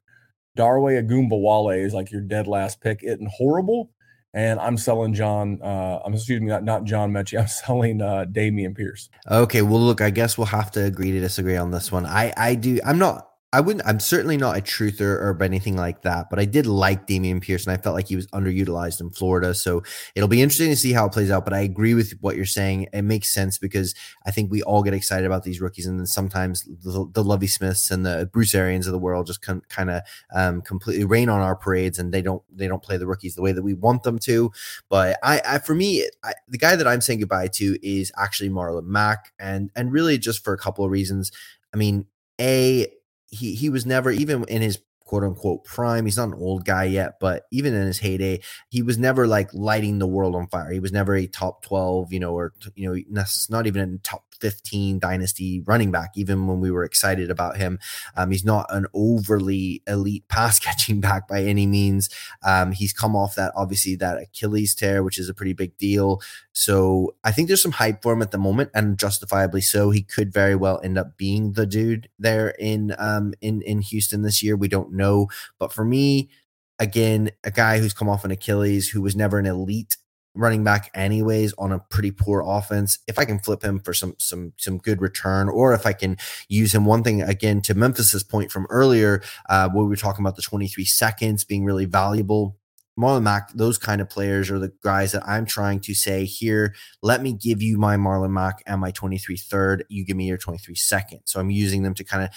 Darway 0.54 1.00
Wale 1.02 1.70
is 1.70 1.94
like 1.94 2.10
your 2.10 2.20
dead 2.20 2.46
last 2.46 2.80
pick. 2.80 3.02
It 3.02 3.20
and 3.20 3.28
horrible. 3.28 3.90
And 4.36 4.60
I'm 4.60 4.76
selling 4.76 5.14
John. 5.14 5.60
Uh, 5.62 6.00
I'm 6.04 6.12
excuse 6.12 6.42
me, 6.42 6.48
not, 6.48 6.62
not 6.62 6.84
John 6.84 7.10
Metchie. 7.10 7.38
I'm 7.40 7.48
selling 7.48 8.02
uh, 8.02 8.26
Dameon 8.30 8.76
Pierce. 8.76 9.08
Okay, 9.30 9.62
well, 9.62 9.80
look, 9.80 10.02
I 10.02 10.10
guess 10.10 10.36
we'll 10.36 10.46
have 10.48 10.70
to 10.72 10.84
agree 10.84 11.10
to 11.10 11.20
disagree 11.20 11.56
on 11.56 11.70
this 11.70 11.90
one. 11.90 12.04
I, 12.04 12.34
I 12.36 12.54
do. 12.54 12.78
I'm 12.84 12.98
not 12.98 13.30
I 13.52 13.60
wouldn't. 13.60 13.86
I'm 13.86 14.00
certainly 14.00 14.36
not 14.36 14.58
a 14.58 14.60
truther 14.60 15.02
or 15.02 15.40
anything 15.40 15.76
like 15.76 16.02
that, 16.02 16.28
but 16.28 16.40
I 16.40 16.44
did 16.44 16.66
like 16.66 17.06
Dameon 17.06 17.40
Pierce, 17.40 17.64
and 17.64 17.72
I 17.72 17.80
felt 17.80 17.94
like 17.94 18.08
he 18.08 18.16
was 18.16 18.26
underutilized 18.28 19.00
in 19.00 19.10
Florida. 19.10 19.54
So 19.54 19.84
it'll 20.16 20.28
be 20.28 20.42
interesting 20.42 20.68
to 20.70 20.76
see 20.76 20.92
how 20.92 21.06
it 21.06 21.12
plays 21.12 21.30
out. 21.30 21.44
But 21.44 21.54
I 21.54 21.60
agree 21.60 21.94
with 21.94 22.12
what 22.20 22.34
you're 22.34 22.44
saying. 22.44 22.88
It 22.92 23.02
makes 23.02 23.32
sense 23.32 23.56
because 23.56 23.94
I 24.26 24.32
think 24.32 24.50
we 24.50 24.62
all 24.64 24.82
get 24.82 24.94
excited 24.94 25.26
about 25.26 25.44
these 25.44 25.60
rookies, 25.60 25.86
and 25.86 25.98
then 25.98 26.06
sometimes 26.06 26.64
the, 26.64 27.08
the 27.12 27.22
Lovie 27.22 27.46
Smiths 27.46 27.90
and 27.90 28.04
the 28.04 28.28
Bruce 28.32 28.54
Arians 28.54 28.88
of 28.88 28.92
the 28.92 28.98
world 28.98 29.28
just 29.28 29.40
kind 29.42 29.90
of 29.90 30.02
um, 30.34 30.60
completely 30.60 31.04
rain 31.04 31.28
on 31.28 31.40
our 31.40 31.54
parades, 31.54 32.00
and 32.00 32.12
they 32.12 32.22
don't 32.22 32.42
they 32.52 32.66
don't 32.66 32.82
play 32.82 32.96
the 32.96 33.06
rookies 33.06 33.36
the 33.36 33.42
way 33.42 33.52
that 33.52 33.62
we 33.62 33.74
want 33.74 34.02
them 34.02 34.18
to. 34.18 34.50
But 34.88 35.18
I, 35.22 35.40
I 35.46 35.58
for 35.58 35.74
me, 35.74 36.04
I, 36.24 36.34
the 36.48 36.58
guy 36.58 36.74
that 36.74 36.88
I'm 36.88 37.00
saying 37.00 37.20
goodbye 37.20 37.48
to 37.54 37.78
is 37.86 38.10
actually 38.18 38.50
Marlon 38.50 38.86
Mack, 38.86 39.32
and 39.38 39.70
and 39.76 39.92
really 39.92 40.18
just 40.18 40.42
for 40.42 40.52
a 40.52 40.58
couple 40.58 40.84
of 40.84 40.90
reasons. 40.90 41.30
I 41.72 41.76
mean, 41.76 42.06
a 42.40 42.88
he 43.28 43.54
he 43.54 43.68
was 43.70 43.86
never 43.86 44.10
even 44.10 44.44
in 44.44 44.62
his 44.62 44.78
quote 45.06 45.22
unquote 45.22 45.64
prime. 45.64 46.04
He's 46.04 46.16
not 46.16 46.28
an 46.28 46.34
old 46.34 46.64
guy 46.64 46.84
yet, 46.84 47.18
but 47.20 47.44
even 47.50 47.74
in 47.74 47.86
his 47.86 48.00
heyday, 48.00 48.40
he 48.68 48.82
was 48.82 48.98
never 48.98 49.26
like 49.26 49.54
lighting 49.54 49.98
the 49.98 50.06
world 50.06 50.34
on 50.34 50.48
fire. 50.48 50.70
He 50.70 50.80
was 50.80 50.92
never 50.92 51.14
a 51.14 51.26
top 51.26 51.62
12, 51.62 52.12
you 52.12 52.20
know, 52.20 52.34
or, 52.34 52.52
you 52.74 52.92
know, 52.92 53.24
not 53.48 53.66
even 53.66 53.94
a 53.94 53.98
top 53.98 54.24
15 54.40 54.98
dynasty 54.98 55.62
running 55.64 55.90
back, 55.90 56.10
even 56.16 56.46
when 56.46 56.60
we 56.60 56.70
were 56.70 56.84
excited 56.84 57.30
about 57.30 57.56
him. 57.56 57.78
Um, 58.16 58.30
he's 58.30 58.44
not 58.44 58.66
an 58.70 58.86
overly 58.92 59.82
elite 59.86 60.26
pass 60.28 60.58
catching 60.58 61.00
back 61.00 61.28
by 61.28 61.42
any 61.42 61.66
means. 61.66 62.10
Um, 62.44 62.72
he's 62.72 62.92
come 62.92 63.16
off 63.16 63.36
that, 63.36 63.52
obviously, 63.56 63.96
that 63.96 64.18
Achilles 64.18 64.74
tear, 64.74 65.02
which 65.02 65.18
is 65.18 65.28
a 65.28 65.34
pretty 65.34 65.52
big 65.52 65.76
deal. 65.78 66.20
So 66.58 67.14
I 67.22 67.32
think 67.32 67.48
there's 67.48 67.60
some 67.60 67.72
hype 67.72 68.02
for 68.02 68.14
him 68.14 68.22
at 68.22 68.30
the 68.30 68.38
moment, 68.38 68.70
and 68.72 68.98
justifiably 68.98 69.60
so. 69.60 69.90
He 69.90 70.02
could 70.02 70.32
very 70.32 70.56
well 70.56 70.80
end 70.82 70.96
up 70.96 71.18
being 71.18 71.52
the 71.52 71.66
dude 71.66 72.08
there 72.18 72.48
in 72.58 72.94
um, 72.98 73.34
in 73.42 73.60
in 73.60 73.82
Houston 73.82 74.22
this 74.22 74.42
year. 74.42 74.56
We 74.56 74.66
don't 74.68 74.94
know, 74.94 75.28
but 75.58 75.70
for 75.70 75.84
me, 75.84 76.30
again, 76.78 77.30
a 77.44 77.50
guy 77.50 77.78
who's 77.78 77.92
come 77.92 78.08
off 78.08 78.24
an 78.24 78.30
Achilles, 78.30 78.88
who 78.88 79.02
was 79.02 79.14
never 79.14 79.38
an 79.38 79.44
elite 79.44 79.98
running 80.34 80.64
back 80.64 80.90
anyways 80.94 81.52
on 81.58 81.72
a 81.72 81.78
pretty 81.78 82.10
poor 82.10 82.44
offense 82.46 82.98
if 83.06 83.18
i 83.18 83.24
can 83.24 83.38
flip 83.38 83.62
him 83.62 83.80
for 83.80 83.94
some 83.94 84.14
some 84.18 84.52
some 84.58 84.76
good 84.76 85.00
return 85.00 85.48
or 85.48 85.72
if 85.72 85.86
i 85.86 85.94
can 85.94 86.14
use 86.50 86.74
him 86.74 86.84
one 86.84 87.02
thing 87.02 87.22
again 87.22 87.62
to 87.62 87.74
memphis's 87.74 88.22
point 88.22 88.50
from 88.50 88.66
earlier 88.68 89.22
uh 89.48 89.66
where 89.70 89.84
we 89.84 89.88
were 89.88 89.96
talking 89.96 90.22
about 90.22 90.36
the 90.36 90.42
23 90.42 90.84
seconds 90.84 91.42
being 91.42 91.64
really 91.64 91.86
valuable 91.86 92.54
Marlon 92.98 93.22
Mack, 93.22 93.52
those 93.52 93.76
kind 93.76 94.00
of 94.00 94.08
players 94.08 94.50
are 94.50 94.58
the 94.58 94.72
guys 94.82 95.12
that 95.12 95.26
I'm 95.26 95.44
trying 95.44 95.80
to 95.80 95.94
say 95.94 96.24
here. 96.24 96.74
Let 97.02 97.22
me 97.22 97.34
give 97.34 97.60
you 97.60 97.76
my 97.76 97.96
Marlon 97.96 98.30
Mack 98.30 98.62
and 98.66 98.80
my 98.80 98.90
23 98.90 99.36
third. 99.36 99.84
You 99.88 100.04
give 100.04 100.16
me 100.16 100.26
your 100.26 100.38
23 100.38 100.74
second. 100.74 101.20
So 101.24 101.38
I'm 101.38 101.50
using 101.50 101.82
them 101.82 101.92
to 101.94 102.04
kind 102.04 102.24
of 102.24 102.30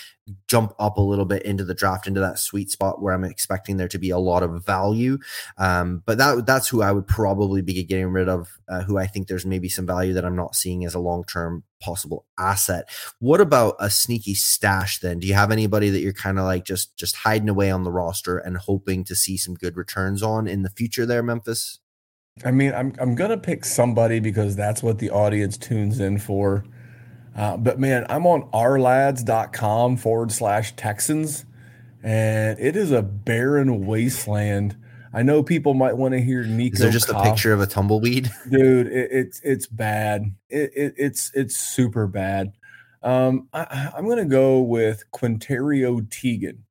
jump 0.48 0.74
up 0.78 0.98
a 0.98 1.02
little 1.02 1.26
bit 1.26 1.44
into 1.44 1.64
the 1.64 1.74
draft, 1.74 2.08
into 2.08 2.20
that 2.20 2.40
sweet 2.40 2.70
spot 2.70 3.02
where 3.02 3.14
I'm 3.14 3.24
expecting 3.24 3.78
there 3.78 3.88
to 3.88 3.98
be 3.98 4.10
a 4.10 4.18
lot 4.18 4.44
of 4.44 4.66
value. 4.66 5.18
Um, 5.58 6.04
but 6.06 6.18
that 6.18 6.46
that's 6.46 6.68
who 6.68 6.82
I 6.82 6.92
would 6.92 7.08
probably 7.08 7.62
be 7.62 7.84
getting 7.84 8.08
rid 8.08 8.28
of. 8.28 8.50
Uh, 8.68 8.82
who 8.82 8.98
I 8.98 9.08
think 9.08 9.28
there's 9.28 9.46
maybe 9.46 9.70
some 9.70 9.86
value 9.86 10.14
that 10.14 10.26
I'm 10.26 10.36
not 10.36 10.56
seeing 10.56 10.86
as 10.86 10.94
a 10.94 11.00
long 11.00 11.24
term 11.24 11.64
possible 11.80 12.26
asset. 12.38 12.90
What 13.20 13.42
about 13.42 13.76
a 13.80 13.90
sneaky 13.90 14.34
stash 14.34 15.00
then? 15.00 15.20
Do 15.20 15.28
you 15.28 15.34
have 15.34 15.52
anybody 15.52 15.90
that 15.90 16.02
you're 16.02 16.14
kind 16.14 16.40
of 16.40 16.46
like 16.46 16.66
just 16.66 16.98
just 16.98 17.18
hiding 17.18 17.50
away 17.50 17.72
on 17.72 17.84
the 17.84 17.92
roster 17.92 18.38
and 18.38 18.58
hoping 18.58 19.04
to 19.06 19.16
see 19.16 19.38
some 19.38 19.56
good 19.56 19.78
returns 19.78 20.22
on 20.22 20.48
in 20.48 20.64
the 20.64 20.70
future 20.70 21.06
there, 21.06 21.24
Memphis? 21.24 21.80
I 22.44 22.52
mean, 22.52 22.74
I'm 22.74 22.94
I'm 23.00 23.16
gonna 23.16 23.38
pick 23.38 23.66
somebody 23.66 24.20
because 24.20 24.56
that's 24.56 24.82
what 24.82 25.00
the 25.00 25.10
audience 25.10 25.58
tunes 25.58 26.00
in 26.00 26.20
for. 26.20 26.66
Uh, 27.36 27.58
but 27.58 27.80
man, 27.80 28.06
I'm 28.10 28.26
on 28.26 28.50
ourlads.com 28.52 29.98
forward 29.98 30.32
slash 30.32 30.76
Texans, 30.76 31.46
and 32.04 32.60
it 32.60 32.76
is 32.76 32.92
a 32.92 33.02
barren 33.02 33.86
wasteland 33.86 34.76
I 35.14 35.24
know 35.24 35.42
people 35.42 35.74
might 35.74 35.98
want 35.98 36.14
to 36.14 36.22
hear 36.22 36.44
Nico. 36.44 36.76
Is 36.76 36.80
there 36.80 36.92
just 36.92 37.10
a 37.10 37.22
picture 37.24 37.54
of 37.54 37.62
a 37.62 37.68
tumbleweed? 37.68 38.30
Dude, 38.50 38.88
it, 38.88 39.10
it's 39.12 39.42
it's 39.44 39.68
bad. 39.68 40.34
It, 40.50 40.72
it, 40.76 40.94
it's 40.98 41.32
it's 41.34 41.58
super 41.58 42.08
bad. 42.08 42.54
Um, 43.02 43.48
I, 43.54 43.92
am 43.98 44.08
gonna 44.08 44.26
go 44.26 44.62
with 44.62 45.04
Quinterio 45.12 46.10
Tegan, 46.10 46.66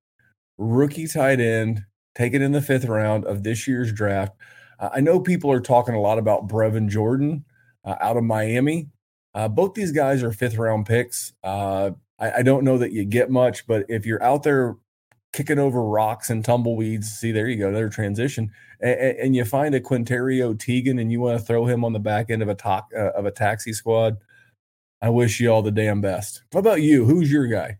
rookie 0.56 1.08
tight 1.08 1.40
end, 1.40 1.84
taken 2.14 2.42
in 2.42 2.52
the 2.52 2.62
fifth 2.62 2.84
round 2.84 3.24
of 3.24 3.42
this 3.42 3.66
year's 3.66 3.92
draft. 3.92 4.36
Uh, 4.78 4.90
I 4.94 5.00
know 5.00 5.20
people 5.20 5.50
are 5.50 5.60
talking 5.60 5.94
a 5.94 6.00
lot 6.00 6.18
about 6.18 6.48
Brevin 6.48 6.88
Jordan 6.88 7.44
uh, 7.84 7.96
out 8.00 8.16
of 8.16 8.24
Miami. 8.24 8.88
Uh, 9.34 9.48
both 9.48 9.74
these 9.74 9.92
guys 9.92 10.22
are 10.22 10.32
fifth 10.32 10.56
round 10.56 10.86
picks. 10.86 11.32
Uh, 11.42 11.92
I, 12.18 12.32
I, 12.38 12.42
don't 12.42 12.64
know 12.64 12.78
that 12.78 12.92
you 12.92 13.04
get 13.04 13.30
much, 13.30 13.66
but 13.66 13.84
if 13.88 14.06
you're 14.06 14.22
out 14.22 14.42
there 14.42 14.76
kicking 15.32 15.58
over 15.58 15.82
rocks 15.82 16.30
and 16.30 16.44
tumbleweeds. 16.44 17.10
See, 17.10 17.32
there 17.32 17.48
you 17.48 17.58
go, 17.58 17.68
another 17.68 17.88
transition. 17.88 18.50
And, 18.80 18.98
and 19.00 19.36
you 19.36 19.44
find 19.44 19.74
a 19.74 19.80
Quinterio 19.80 20.58
Tegan, 20.58 20.98
and 20.98 21.10
you 21.12 21.20
want 21.20 21.38
to 21.38 21.44
throw 21.44 21.66
him 21.66 21.84
on 21.84 21.92
the 21.92 21.98
back 21.98 22.30
end 22.30 22.42
of 22.42 22.48
a 22.48 22.54
to- 22.54 22.86
uh, 22.96 23.12
of 23.16 23.26
a 23.26 23.30
taxi 23.30 23.72
squad. 23.72 24.16
I 25.00 25.10
wish 25.10 25.38
you 25.38 25.50
all 25.50 25.62
the 25.62 25.70
damn 25.70 26.00
best. 26.00 26.42
What 26.52 26.60
about 26.60 26.82
you? 26.82 27.04
Who's 27.04 27.30
your 27.30 27.46
guy? 27.46 27.78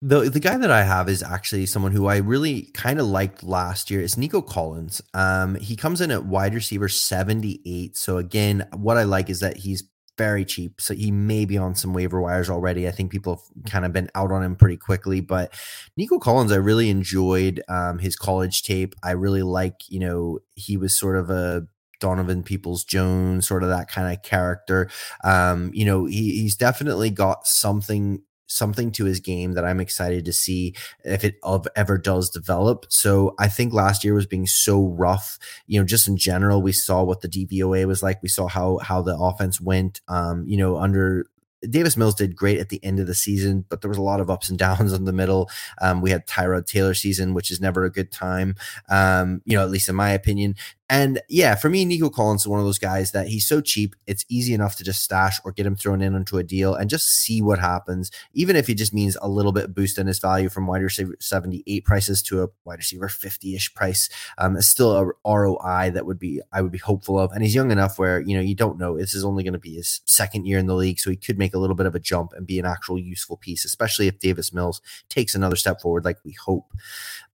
The 0.00 0.30
the 0.30 0.40
guy 0.40 0.56
that 0.56 0.70
I 0.70 0.84
have 0.84 1.08
is 1.08 1.24
actually 1.24 1.66
someone 1.66 1.90
who 1.90 2.06
I 2.06 2.18
really 2.18 2.70
kind 2.72 3.00
of 3.00 3.06
liked 3.06 3.42
last 3.42 3.90
year. 3.90 4.00
Is 4.00 4.16
Nico 4.16 4.40
Collins. 4.40 5.02
Um, 5.12 5.56
he 5.56 5.74
comes 5.74 6.00
in 6.00 6.12
at 6.12 6.24
wide 6.24 6.54
receiver 6.54 6.88
seventy 6.88 7.60
eight. 7.66 7.96
So 7.96 8.18
again, 8.18 8.68
what 8.76 8.96
I 8.96 9.02
like 9.02 9.28
is 9.28 9.40
that 9.40 9.56
he's 9.56 9.82
very 10.18 10.44
cheap. 10.44 10.80
So 10.80 10.94
he 10.94 11.10
may 11.10 11.44
be 11.44 11.56
on 11.56 11.74
some 11.74 11.94
waiver 11.94 12.20
wires 12.20 12.50
already. 12.50 12.86
I 12.86 12.90
think 12.90 13.10
people 13.10 13.36
have 13.36 13.70
kind 13.72 13.84
of 13.84 13.92
been 13.92 14.10
out 14.14 14.32
on 14.32 14.42
him 14.42 14.56
pretty 14.56 14.76
quickly. 14.76 15.20
But 15.20 15.54
Nico 15.96 16.18
Collins, 16.18 16.52
I 16.52 16.56
really 16.56 16.90
enjoyed 16.90 17.62
um, 17.68 18.00
his 18.00 18.16
college 18.16 18.62
tape. 18.62 18.94
I 19.02 19.12
really 19.12 19.42
like, 19.42 19.88
you 19.88 20.00
know, 20.00 20.40
he 20.54 20.76
was 20.76 20.98
sort 20.98 21.16
of 21.16 21.30
a 21.30 21.66
Donovan 22.00 22.42
Peoples 22.42 22.84
Jones, 22.84 23.46
sort 23.46 23.62
of 23.62 23.70
that 23.70 23.88
kind 23.88 24.12
of 24.12 24.22
character. 24.22 24.90
Um, 25.24 25.70
you 25.72 25.84
know, 25.84 26.06
he, 26.06 26.40
he's 26.40 26.56
definitely 26.56 27.10
got 27.10 27.46
something 27.46 28.22
something 28.48 28.90
to 28.92 29.04
his 29.04 29.20
game 29.20 29.52
that 29.52 29.64
I'm 29.64 29.80
excited 29.80 30.24
to 30.24 30.32
see 30.32 30.74
if 31.04 31.22
it 31.24 31.38
ever 31.76 31.98
does 31.98 32.30
develop. 32.30 32.86
So 32.88 33.34
I 33.38 33.48
think 33.48 33.72
last 33.72 34.02
year 34.04 34.14
was 34.14 34.26
being 34.26 34.46
so 34.46 34.86
rough, 34.88 35.38
you 35.66 35.78
know, 35.78 35.86
just 35.86 36.08
in 36.08 36.16
general, 36.16 36.60
we 36.62 36.72
saw 36.72 37.02
what 37.02 37.20
the 37.20 37.28
DVOA 37.28 37.86
was 37.86 38.02
like. 38.02 38.22
We 38.22 38.28
saw 38.28 38.48
how, 38.48 38.78
how 38.78 39.02
the 39.02 39.16
offense 39.16 39.60
went, 39.60 40.00
um, 40.08 40.44
you 40.46 40.56
know, 40.56 40.78
under 40.78 41.26
Davis 41.68 41.96
Mills 41.96 42.14
did 42.14 42.36
great 42.36 42.58
at 42.58 42.68
the 42.68 42.82
end 42.84 43.00
of 43.00 43.06
the 43.06 43.14
season, 43.14 43.64
but 43.68 43.80
there 43.80 43.88
was 43.88 43.98
a 43.98 44.02
lot 44.02 44.20
of 44.20 44.30
ups 44.30 44.48
and 44.48 44.58
downs 44.58 44.92
in 44.92 45.04
the 45.04 45.12
middle. 45.12 45.50
Um, 45.80 46.00
we 46.00 46.10
had 46.10 46.26
Tyrod 46.26 46.66
Taylor 46.66 46.94
season, 46.94 47.34
which 47.34 47.50
is 47.50 47.60
never 47.60 47.84
a 47.84 47.90
good 47.90 48.10
time, 48.10 48.56
um, 48.88 49.42
you 49.44 49.56
know, 49.56 49.62
at 49.62 49.70
least 49.70 49.88
in 49.88 49.96
my 49.96 50.10
opinion. 50.10 50.54
And 50.90 51.20
yeah, 51.28 51.54
for 51.54 51.68
me, 51.68 51.84
Nico 51.84 52.08
Collins 52.08 52.42
is 52.42 52.48
one 52.48 52.60
of 52.60 52.64
those 52.64 52.78
guys 52.78 53.12
that 53.12 53.28
he's 53.28 53.46
so 53.46 53.60
cheap, 53.60 53.94
it's 54.06 54.24
easy 54.30 54.54
enough 54.54 54.76
to 54.76 54.84
just 54.84 55.02
stash 55.02 55.38
or 55.44 55.52
get 55.52 55.66
him 55.66 55.76
thrown 55.76 56.00
in 56.00 56.14
onto 56.14 56.38
a 56.38 56.42
deal 56.42 56.74
and 56.74 56.88
just 56.88 57.08
see 57.08 57.42
what 57.42 57.58
happens. 57.58 58.10
Even 58.32 58.56
if 58.56 58.70
it 58.70 58.76
just 58.76 58.94
means 58.94 59.16
a 59.20 59.28
little 59.28 59.52
bit 59.52 59.74
boost 59.74 59.98
in 59.98 60.06
his 60.06 60.18
value 60.18 60.48
from 60.48 60.66
wide 60.66 60.82
receiver 60.82 61.14
78 61.20 61.84
prices 61.84 62.22
to 62.22 62.42
a 62.42 62.48
wide 62.64 62.78
receiver 62.78 63.08
50 63.08 63.54
ish 63.54 63.74
price, 63.74 64.08
um, 64.38 64.56
it's 64.56 64.68
still 64.68 64.96
a 64.96 65.30
ROI 65.30 65.90
that 65.92 66.06
would 66.06 66.18
be, 66.18 66.40
I 66.52 66.62
would 66.62 66.72
be 66.72 66.78
hopeful 66.78 67.18
of. 67.18 67.32
And 67.32 67.42
he's 67.42 67.54
young 67.54 67.70
enough 67.70 67.98
where, 67.98 68.20
you 68.20 68.34
know, 68.34 68.42
you 68.42 68.54
don't 68.54 68.78
know. 68.78 68.96
This 68.96 69.14
is 69.14 69.24
only 69.24 69.42
going 69.44 69.52
to 69.52 69.58
be 69.58 69.74
his 69.74 70.00
second 70.06 70.46
year 70.46 70.58
in 70.58 70.66
the 70.66 70.74
league. 70.74 71.00
So 71.00 71.10
he 71.10 71.16
could 71.16 71.38
make 71.38 71.54
a 71.54 71.58
little 71.58 71.76
bit 71.76 71.86
of 71.86 71.94
a 71.94 72.00
jump 72.00 72.32
and 72.32 72.46
be 72.46 72.58
an 72.58 72.64
actual 72.64 72.98
useful 72.98 73.36
piece, 73.36 73.66
especially 73.66 74.06
if 74.06 74.20
Davis 74.20 74.54
Mills 74.54 74.80
takes 75.10 75.34
another 75.34 75.56
step 75.56 75.82
forward 75.82 76.06
like 76.06 76.16
we 76.24 76.32
hope. 76.32 76.72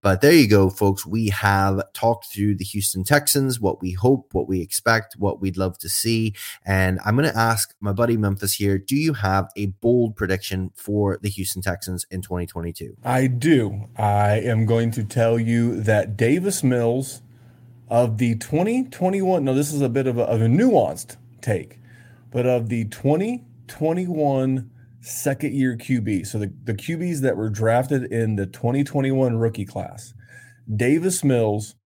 But 0.04 0.20
there 0.20 0.32
you 0.32 0.46
go, 0.46 0.68
folks. 0.68 1.06
We 1.06 1.30
have 1.30 1.82
talked 1.94 2.26
through 2.26 2.56
the 2.56 2.64
Houston 2.64 3.04
Texans, 3.04 3.43
what 3.60 3.80
we 3.80 3.92
hope, 3.92 4.32
what 4.32 4.48
we 4.48 4.60
expect, 4.60 5.14
what 5.18 5.40
we'd 5.40 5.56
love 5.56 5.78
to 5.78 5.88
see. 5.88 6.34
And 6.64 6.98
I'm 7.04 7.16
going 7.16 7.28
to 7.28 7.38
ask 7.38 7.74
my 7.80 7.92
buddy 7.92 8.16
Memphis 8.16 8.54
here 8.54 8.78
do 8.78 8.96
you 8.96 9.14
have 9.14 9.48
a 9.56 9.66
bold 9.66 10.16
prediction 10.16 10.70
for 10.74 11.18
the 11.22 11.28
Houston 11.28 11.62
Texans 11.62 12.06
in 12.10 12.22
2022? 12.22 12.96
I 13.04 13.26
do. 13.26 13.88
I 13.96 14.40
am 14.40 14.66
going 14.66 14.90
to 14.92 15.04
tell 15.04 15.38
you 15.38 15.80
that 15.82 16.16
Davis 16.16 16.62
Mills 16.62 17.22
of 17.88 18.18
the 18.18 18.36
2021, 18.36 19.44
no, 19.44 19.54
this 19.54 19.72
is 19.72 19.80
a 19.80 19.88
bit 19.88 20.06
of 20.06 20.18
a, 20.18 20.22
of 20.22 20.40
a 20.40 20.46
nuanced 20.46 21.16
take, 21.40 21.78
but 22.30 22.46
of 22.46 22.68
the 22.68 22.84
2021 22.86 24.70
second 25.00 25.54
year 25.54 25.76
QB. 25.76 26.26
So 26.26 26.38
the, 26.38 26.52
the 26.64 26.74
QBs 26.74 27.20
that 27.20 27.36
were 27.36 27.50
drafted 27.50 28.10
in 28.10 28.36
the 28.36 28.46
2021 28.46 29.36
rookie 29.36 29.66
class, 29.66 30.14
Davis 30.74 31.22
Mills 31.22 31.76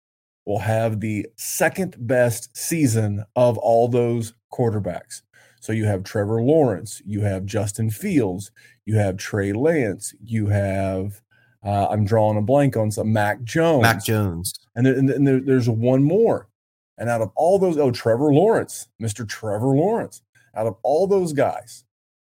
will 0.48 0.58
have 0.58 1.00
the 1.00 1.26
second 1.36 1.94
best 1.98 2.56
season 2.56 3.22
of 3.36 3.58
all 3.58 3.86
those 3.86 4.32
quarterbacks. 4.50 5.20
So 5.60 5.72
you 5.72 5.84
have 5.84 6.04
Trevor 6.04 6.40
Lawrence, 6.40 7.02
you 7.04 7.20
have 7.20 7.44
Justin 7.44 7.90
Fields, 7.90 8.50
you 8.86 8.96
have 8.96 9.18
Trey 9.18 9.52
Lance, 9.52 10.14
you 10.24 10.46
have 10.46 11.20
uh, 11.62 11.88
I'm 11.90 12.06
drawing 12.06 12.38
a 12.38 12.42
blank 12.42 12.78
on 12.78 12.90
some 12.90 13.12
Mac 13.12 13.42
Jones. 13.42 13.82
Mac 13.82 14.02
Jones. 14.02 14.54
And, 14.74 14.86
there, 14.86 14.94
and 14.94 15.26
there, 15.26 15.40
there's 15.40 15.68
one 15.68 16.02
more. 16.02 16.48
And 16.96 17.10
out 17.10 17.20
of 17.20 17.30
all 17.36 17.58
those, 17.58 17.76
oh, 17.76 17.90
Trevor 17.90 18.32
Lawrence, 18.32 18.88
Mr. 19.02 19.28
Trevor 19.28 19.76
Lawrence. 19.76 20.22
Out 20.54 20.66
of 20.66 20.76
all 20.82 21.06
those 21.06 21.34
guys, 21.34 21.84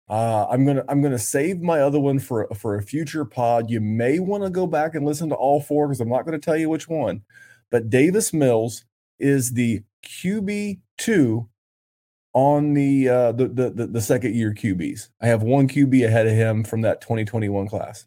uh, 0.10 0.45
I'm 0.49 0.63
gonna 0.65 0.86
I'm 0.88 1.01
gonna 1.01 1.17
save 1.17 1.60
my 1.60 1.79
other 1.79 1.99
one 1.99 2.19
for 2.19 2.47
for 2.53 2.75
a 2.75 2.84
future 2.84 3.25
pod. 3.25 3.69
You 3.69 3.81
may 3.81 4.19
want 4.19 4.43
to 4.43 4.49
go 4.49 4.67
back 4.67 4.93
and 4.93 5.05
listen 5.05 5.29
to 5.29 5.36
all 5.36 5.60
four 5.60 5.88
because 5.88 6.01
I'm 6.01 6.10
not 6.10 6.25
going 6.25 6.39
to 6.39 6.45
tell 6.45 6.55
you 6.55 6.69
which 6.69 6.88
one. 6.88 7.23
But 7.71 7.89
Davis 7.89 8.34
Mills 8.34 8.84
is 9.19 9.53
the 9.53 9.84
QB 10.05 10.81
two 10.97 11.47
on 12.34 12.73
the, 12.73 13.10
uh, 13.10 13.31
the, 13.31 13.47
the 13.47 13.88
the 13.88 14.01
second 14.01 14.36
year 14.36 14.53
QBs. 14.53 15.10
I 15.21 15.27
have 15.27 15.43
one 15.43 15.67
QB 15.67 16.05
ahead 16.05 16.27
of 16.27 16.34
him 16.34 16.63
from 16.63 16.81
that 16.81 17.01
2021 17.01 17.67
class. 17.67 18.05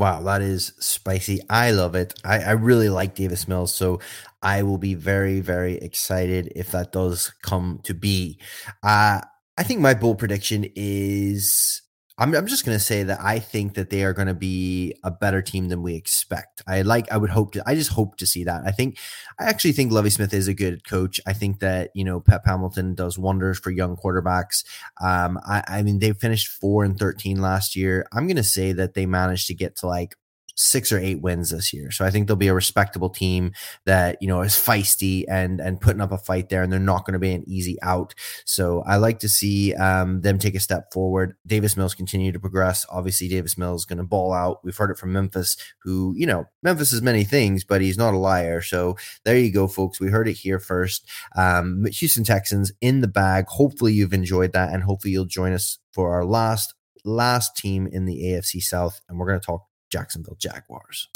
Wow, 0.00 0.22
that 0.22 0.40
is 0.40 0.72
spicy. 0.78 1.40
I 1.50 1.72
love 1.72 1.94
it. 1.94 2.14
I, 2.24 2.38
I, 2.38 2.50
really 2.52 2.88
like 2.88 3.14
Davis 3.14 3.46
Mills, 3.46 3.74
so 3.74 4.00
I 4.40 4.62
will 4.62 4.78
be 4.78 4.94
very, 4.94 5.40
very 5.40 5.74
excited 5.74 6.50
if 6.56 6.70
that 6.70 6.92
does 6.92 7.32
come 7.42 7.80
to 7.84 7.92
be. 7.92 8.38
Uh, 8.82 9.20
I 9.58 9.62
think 9.62 9.80
my 9.80 9.92
bold 9.92 10.18
prediction 10.18 10.64
is 10.74 11.82
I'm, 12.20 12.34
I'm 12.34 12.46
just 12.46 12.66
going 12.66 12.76
to 12.76 12.84
say 12.84 13.02
that 13.02 13.18
I 13.20 13.38
think 13.38 13.74
that 13.74 13.88
they 13.88 14.04
are 14.04 14.12
going 14.12 14.28
to 14.28 14.34
be 14.34 14.94
a 15.02 15.10
better 15.10 15.40
team 15.40 15.68
than 15.68 15.82
we 15.82 15.94
expect. 15.94 16.62
I 16.66 16.82
like, 16.82 17.10
I 17.10 17.16
would 17.16 17.30
hope 17.30 17.52
to, 17.52 17.62
I 17.66 17.74
just 17.74 17.90
hope 17.90 18.16
to 18.18 18.26
see 18.26 18.44
that. 18.44 18.62
I 18.66 18.72
think, 18.72 18.98
I 19.38 19.44
actually 19.44 19.72
think 19.72 19.90
Lovie 19.90 20.10
Smith 20.10 20.34
is 20.34 20.46
a 20.46 20.52
good 20.52 20.86
coach. 20.86 21.18
I 21.26 21.32
think 21.32 21.60
that, 21.60 21.90
you 21.94 22.04
know, 22.04 22.20
Pep 22.20 22.42
Hamilton 22.44 22.94
does 22.94 23.18
wonders 23.18 23.58
for 23.58 23.70
young 23.70 23.96
quarterbacks. 23.96 24.64
Um, 25.02 25.38
I, 25.46 25.64
I 25.66 25.82
mean, 25.82 25.98
they 25.98 26.12
finished 26.12 26.48
four 26.48 26.84
and 26.84 26.98
13 26.98 27.40
last 27.40 27.74
year. 27.74 28.06
I'm 28.12 28.26
going 28.26 28.36
to 28.36 28.44
say 28.44 28.72
that 28.72 28.92
they 28.92 29.06
managed 29.06 29.46
to 29.46 29.54
get 29.54 29.76
to 29.76 29.86
like 29.86 30.14
six 30.60 30.92
or 30.92 30.98
eight 30.98 31.22
wins 31.22 31.50
this 31.50 31.72
year. 31.72 31.90
So 31.90 32.04
I 32.04 32.10
think 32.10 32.26
they'll 32.26 32.36
be 32.36 32.48
a 32.48 32.54
respectable 32.54 33.08
team 33.08 33.52
that, 33.86 34.18
you 34.20 34.28
know, 34.28 34.42
is 34.42 34.52
feisty 34.52 35.24
and 35.28 35.60
and 35.60 35.80
putting 35.80 36.02
up 36.02 36.12
a 36.12 36.18
fight 36.18 36.50
there 36.50 36.62
and 36.62 36.70
they're 36.70 36.78
not 36.78 37.06
going 37.06 37.14
to 37.14 37.18
be 37.18 37.32
an 37.32 37.44
easy 37.48 37.78
out. 37.82 38.14
So 38.44 38.82
I 38.86 38.96
like 38.96 39.18
to 39.20 39.28
see 39.28 39.74
um, 39.74 40.20
them 40.20 40.38
take 40.38 40.54
a 40.54 40.60
step 40.60 40.92
forward. 40.92 41.34
Davis 41.46 41.76
Mills 41.76 41.94
continue 41.94 42.30
to 42.32 42.38
progress. 42.40 42.84
Obviously, 42.90 43.28
Davis 43.28 43.56
Mills 43.56 43.82
is 43.82 43.86
going 43.86 43.98
to 43.98 44.04
ball 44.04 44.32
out. 44.32 44.58
We've 44.62 44.76
heard 44.76 44.90
it 44.90 44.98
from 44.98 45.12
Memphis, 45.12 45.56
who, 45.82 46.14
you 46.16 46.26
know, 46.26 46.44
Memphis 46.62 46.92
is 46.92 47.00
many 47.00 47.24
things, 47.24 47.64
but 47.64 47.80
he's 47.80 47.98
not 47.98 48.14
a 48.14 48.18
liar. 48.18 48.60
So 48.60 48.96
there 49.24 49.38
you 49.38 49.52
go, 49.52 49.66
folks. 49.66 49.98
We 49.98 50.10
heard 50.10 50.28
it 50.28 50.34
here 50.34 50.58
first. 50.58 51.08
Um, 51.36 51.86
Houston 51.86 52.24
Texans 52.24 52.72
in 52.80 53.00
the 53.00 53.08
bag. 53.08 53.46
Hopefully 53.48 53.94
you've 53.94 54.12
enjoyed 54.12 54.52
that 54.52 54.72
and 54.72 54.82
hopefully 54.82 55.12
you'll 55.12 55.24
join 55.24 55.52
us 55.52 55.78
for 55.92 56.12
our 56.12 56.24
last 56.24 56.74
last 57.02 57.56
team 57.56 57.86
in 57.86 58.04
the 58.04 58.24
AFC 58.24 58.62
South 58.62 59.00
and 59.08 59.18
we're 59.18 59.26
going 59.26 59.40
to 59.40 59.46
talk 59.46 59.69
Jacksonville 59.90 60.36
Jaguars. 60.38 61.08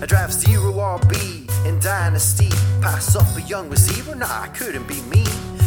I 0.00 0.06
draft 0.06 0.34
zero 0.34 0.72
RB 0.72 1.66
in 1.66 1.78
Dynasty. 1.80 2.50
Pass 2.82 3.16
up 3.16 3.26
a 3.36 3.40
young 3.48 3.70
receiver? 3.70 4.14
Nah, 4.14 4.42
I 4.42 4.48
couldn't 4.48 4.86
be 4.86 5.00
me. 5.02 5.24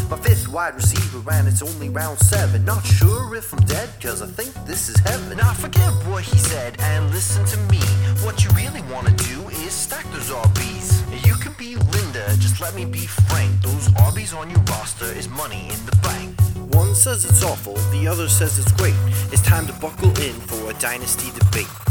My 0.09 0.17
fifth 0.17 0.47
wide 0.47 0.75
receiver, 0.75 1.23
and 1.31 1.47
it's 1.47 1.63
only 1.63 1.89
round 1.89 2.19
seven. 2.19 2.63
Not 2.63 2.85
sure 2.85 3.35
if 3.35 3.51
I'm 3.51 3.65
dead, 3.65 3.89
cause 3.99 4.21
I 4.21 4.27
think 4.27 4.53
this 4.67 4.87
is 4.87 4.97
heaven. 4.99 5.37
Now 5.37 5.53
forget 5.53 5.91
what 6.05 6.23
he 6.23 6.37
said 6.37 6.79
and 6.79 7.09
listen 7.09 7.43
to 7.45 7.57
me. 7.71 7.79
What 8.23 8.43
you 8.43 8.51
really 8.51 8.83
wanna 8.93 9.11
do 9.11 9.49
is 9.49 9.73
stack 9.73 10.05
those 10.11 10.29
RBs. 10.29 10.64
Just 12.37 12.59
let 12.61 12.75
me 12.75 12.85
be 12.85 13.05
frank. 13.05 13.61
Those 13.61 13.87
RBs 13.89 14.35
on 14.37 14.49
your 14.49 14.59
roster 14.69 15.05
is 15.05 15.29
money 15.29 15.67
in 15.69 15.85
the 15.85 15.95
bank. 16.01 16.39
One 16.73 16.95
says 16.95 17.25
it's 17.25 17.43
awful, 17.43 17.75
the 17.91 18.07
other 18.07 18.27
says 18.27 18.57
it's 18.59 18.71
great. 18.73 18.95
It's 19.31 19.41
time 19.41 19.67
to 19.67 19.73
buckle 19.73 20.09
in 20.19 20.33
for 20.33 20.69
a 20.69 20.73
dynasty 20.73 21.31
debate. 21.37 21.84